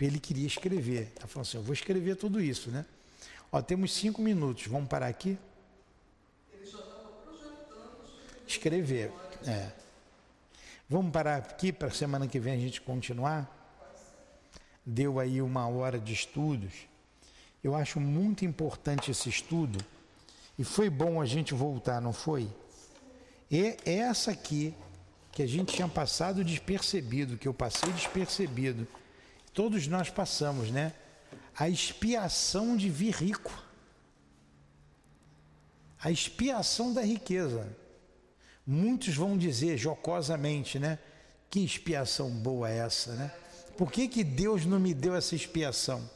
[0.04, 1.12] ele queria escrever.
[1.16, 2.86] Ele falou assim: eu vou escrever tudo isso, né?
[3.52, 5.38] Ó, temos cinco minutos, vamos parar aqui?
[8.46, 9.12] Escrever,
[9.46, 9.70] é.
[10.90, 13.48] Vamos parar aqui para semana que vem a gente continuar?
[14.84, 16.72] Deu aí uma hora de estudos.
[17.64, 19.82] Eu acho muito importante esse estudo
[20.58, 22.46] e foi bom a gente voltar, não foi?
[23.50, 24.74] E essa aqui
[25.32, 28.86] que a gente tinha passado despercebido, que eu passei despercebido
[29.52, 30.94] Todos nós passamos, né?
[31.56, 33.52] A expiação de vir rico.
[36.02, 37.76] A expiação da riqueza.
[38.66, 40.98] Muitos vão dizer jocosamente, né?
[41.48, 43.32] Que expiação boa é essa, né?
[43.76, 46.08] Por que, que Deus não me deu essa expiação?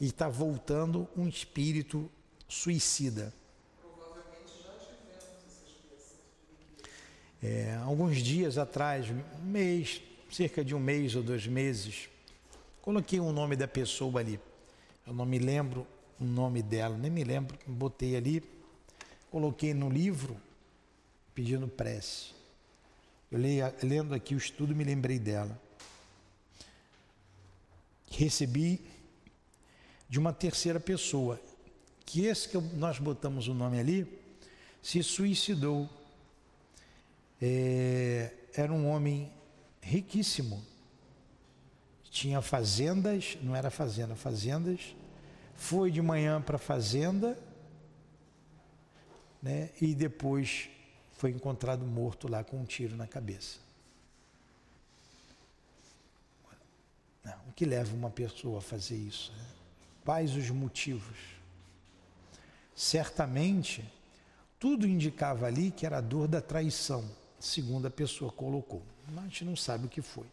[0.00, 2.10] e está voltando um espírito
[2.48, 3.32] suicida.
[7.42, 12.08] É, alguns dias atrás, um mês, cerca de um mês ou dois meses,
[12.82, 14.40] coloquei o nome da pessoa ali.
[15.06, 15.86] Eu não me lembro
[16.20, 18.42] o nome dela, nem me lembro, botei ali,
[19.30, 20.36] coloquei no livro
[21.34, 22.30] pedindo prece.
[23.30, 25.60] Eu leia, lendo aqui o estudo, me lembrei dela.
[28.10, 28.80] Recebi
[30.08, 31.40] de uma terceira pessoa,
[32.06, 34.20] que esse que nós botamos o nome ali,
[34.82, 35.88] se suicidou.
[37.40, 39.30] É, era um homem
[39.82, 40.64] riquíssimo.
[42.10, 44.96] Tinha fazendas, não era fazenda, fazendas.
[45.54, 47.38] Foi de manhã para a fazenda,
[49.42, 49.70] né?
[49.80, 50.68] E depois
[51.12, 53.58] foi encontrado morto lá com um tiro na cabeça.
[57.24, 59.32] Não, o que leva uma pessoa a fazer isso?
[59.32, 59.44] Né?
[60.04, 61.18] Quais os motivos?
[62.74, 63.84] Certamente,
[64.58, 67.04] tudo indicava ali que era a dor da traição,
[67.38, 68.82] segundo a pessoa colocou.
[69.08, 70.26] Mas a gente não sabe o que foi.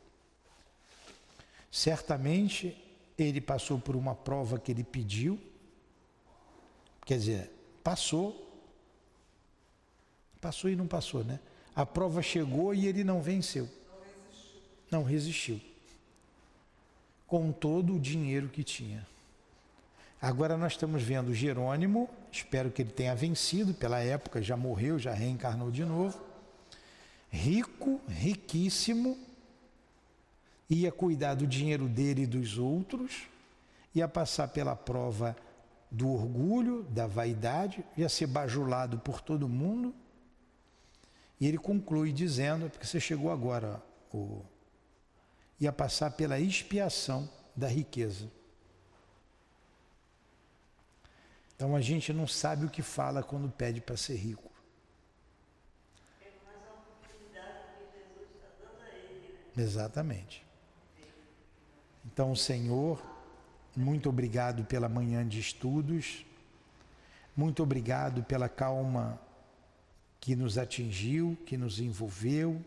[1.72, 2.78] Certamente,
[3.18, 5.40] ele passou por uma prova que ele pediu,
[7.06, 7.52] quer dizer,
[7.84, 8.45] passou,
[10.46, 11.40] passou e não passou, né?
[11.76, 13.68] A prova chegou e ele não venceu.
[14.92, 15.60] Não resistiu.
[17.26, 19.08] Com todo o dinheiro que tinha.
[20.22, 25.14] Agora nós estamos vendo Jerônimo, espero que ele tenha vencido pela época, já morreu, já
[25.14, 26.22] reencarnou de novo.
[27.32, 29.18] Rico, riquíssimo,
[30.70, 33.24] ia cuidar do dinheiro dele e dos outros,
[33.96, 35.36] ia passar pela prova
[35.90, 39.94] do orgulho, da vaidade, ia ser bajulado por todo mundo.
[41.40, 43.82] E ele conclui dizendo, porque você chegou agora,
[44.14, 44.42] o,
[45.60, 48.30] ia passar pela expiação da riqueza.
[51.56, 54.52] Então a gente não sabe o que fala quando pede para ser rico.
[59.58, 60.46] Exatamente.
[62.06, 63.02] Então, Senhor,
[63.76, 66.26] muito obrigado pela manhã de estudos,
[67.36, 69.20] muito obrigado pela calma
[70.26, 72.60] que nos atingiu, que nos envolveu,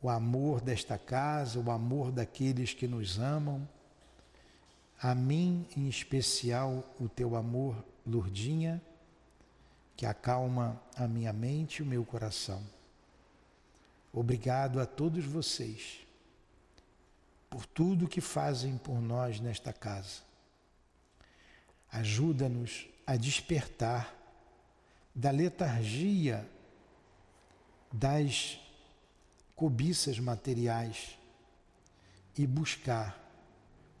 [0.00, 3.68] o amor desta casa, o amor daqueles que nos amam
[5.02, 8.80] a mim, em especial, o teu amor, Lourdinha,
[9.96, 12.62] que acalma a minha mente e o meu coração.
[14.12, 16.06] Obrigado a todos vocês
[17.50, 20.22] por tudo que fazem por nós nesta casa.
[21.90, 24.17] Ajuda-nos a despertar
[25.18, 26.48] da letargia
[27.92, 28.60] das
[29.56, 31.18] cobiças materiais
[32.36, 33.18] e buscar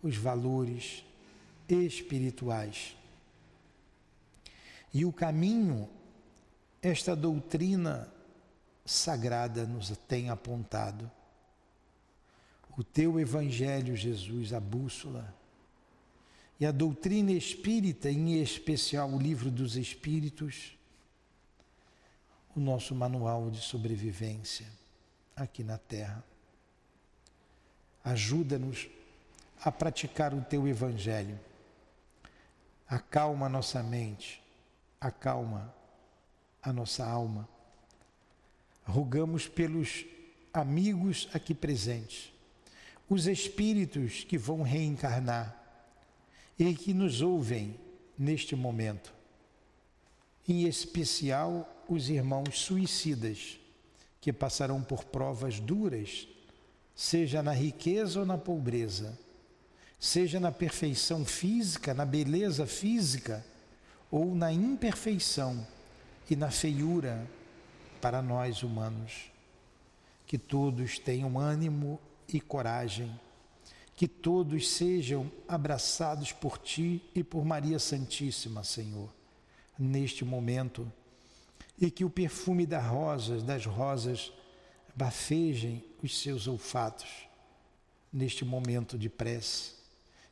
[0.00, 1.04] os valores
[1.68, 2.96] espirituais.
[4.94, 5.90] E o caminho,
[6.80, 8.08] esta doutrina
[8.84, 11.10] sagrada nos tem apontado.
[12.76, 15.34] O teu Evangelho, Jesus, a bússola.
[16.60, 20.77] E a doutrina espírita, em especial o livro dos Espíritos,
[22.58, 24.66] o nosso manual de sobrevivência
[25.36, 26.24] aqui na Terra.
[28.02, 28.88] Ajuda-nos
[29.62, 31.38] a praticar o teu evangelho.
[32.88, 34.42] Acalma nossa mente,
[35.00, 35.72] acalma
[36.60, 37.48] a nossa alma.
[38.84, 40.04] Rogamos pelos
[40.52, 42.32] amigos aqui presentes,
[43.08, 45.56] os espíritos que vão reencarnar
[46.58, 47.78] e que nos ouvem
[48.18, 49.14] neste momento,
[50.48, 53.58] em especial os irmãos suicidas
[54.20, 56.28] que passarão por provas duras,
[56.94, 59.16] seja na riqueza ou na pobreza
[59.98, 63.44] seja na perfeição física, na beleza física,
[64.10, 65.66] ou na imperfeição
[66.30, 67.28] e na feiura
[68.00, 69.30] para nós humanos.
[70.26, 71.98] Que todos tenham ânimo
[72.32, 73.18] e coragem,
[73.96, 79.10] que todos sejam abraçados por Ti e por Maria Santíssima, Senhor,
[79.78, 80.90] neste momento,
[81.80, 84.32] e que o perfume das rosas, das rosas,
[84.94, 87.08] bafejem os seus olfatos
[88.12, 89.72] neste momento de prece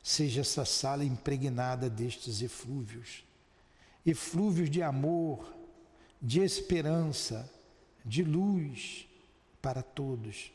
[0.03, 3.27] seja essa sala impregnada destes eflúvios
[4.09, 5.53] eflúvios de amor,
[6.21, 7.51] de esperança,
[8.05, 9.05] de luz
[9.61, 10.51] para todos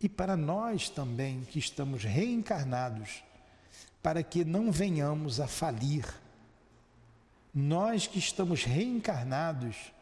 [0.00, 3.22] e para nós também que estamos reencarnados,
[4.02, 6.04] para que não venhamos a falir.
[7.52, 9.92] Nós que estamos reencarnados,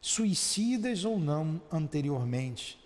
[0.00, 2.78] suicidas ou não anteriormente,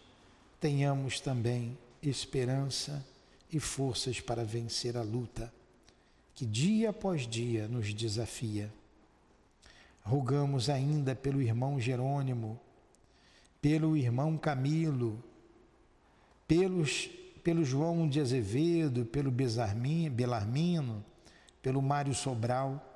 [0.60, 3.04] tenhamos também esperança
[3.52, 5.52] e forças para vencer a luta.
[6.34, 8.72] Que dia após dia nos desafia.
[10.02, 12.58] Rogamos ainda pelo irmão Jerônimo,
[13.60, 15.22] pelo irmão Camilo,
[16.48, 17.08] pelos,
[17.44, 21.04] pelo João de Azevedo, pelo Belarmino,
[21.62, 22.91] pelo Mário Sobral,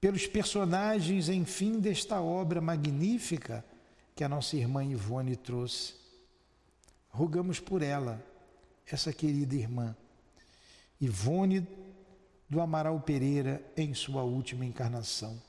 [0.00, 3.64] pelos personagens, enfim, desta obra magnífica
[4.14, 5.94] que a nossa irmã Ivone trouxe.
[7.10, 8.24] Rogamos por ela,
[8.86, 9.96] essa querida irmã,
[11.00, 11.66] Ivone
[12.48, 15.40] do Amaral Pereira, em sua última encarnação,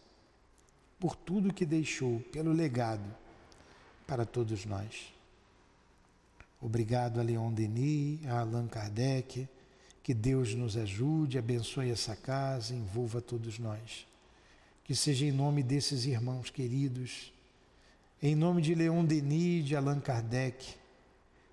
[1.00, 3.16] por tudo que deixou, pelo legado
[4.06, 5.14] para todos nós.
[6.62, 9.48] Obrigado a Leon Denis, a Allan Kardec,
[10.04, 14.09] que Deus nos ajude, abençoe essa casa, envolva todos nós.
[14.90, 17.32] Que seja em nome desses irmãos queridos,
[18.24, 20.74] em nome de Leon Denis, de Allan Kardec,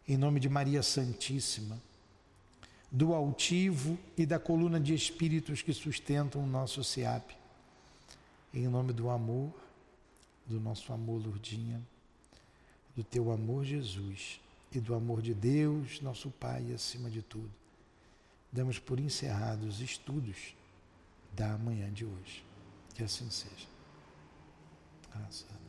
[0.08, 1.78] em nome de Maria Santíssima,
[2.90, 7.36] do altivo e da coluna de espíritos que sustentam o nosso SEAP,
[8.54, 9.52] em nome do amor,
[10.46, 11.78] do nosso amor, Lourdinha,
[12.96, 14.40] do teu amor, Jesus,
[14.72, 17.52] e do amor de Deus, nosso Pai, acima de tudo
[18.50, 20.54] damos por encerrados os estudos
[21.34, 22.45] da manhã de hoje.
[22.96, 23.68] Que assim seja.
[25.14, 25.65] Graças a Deus.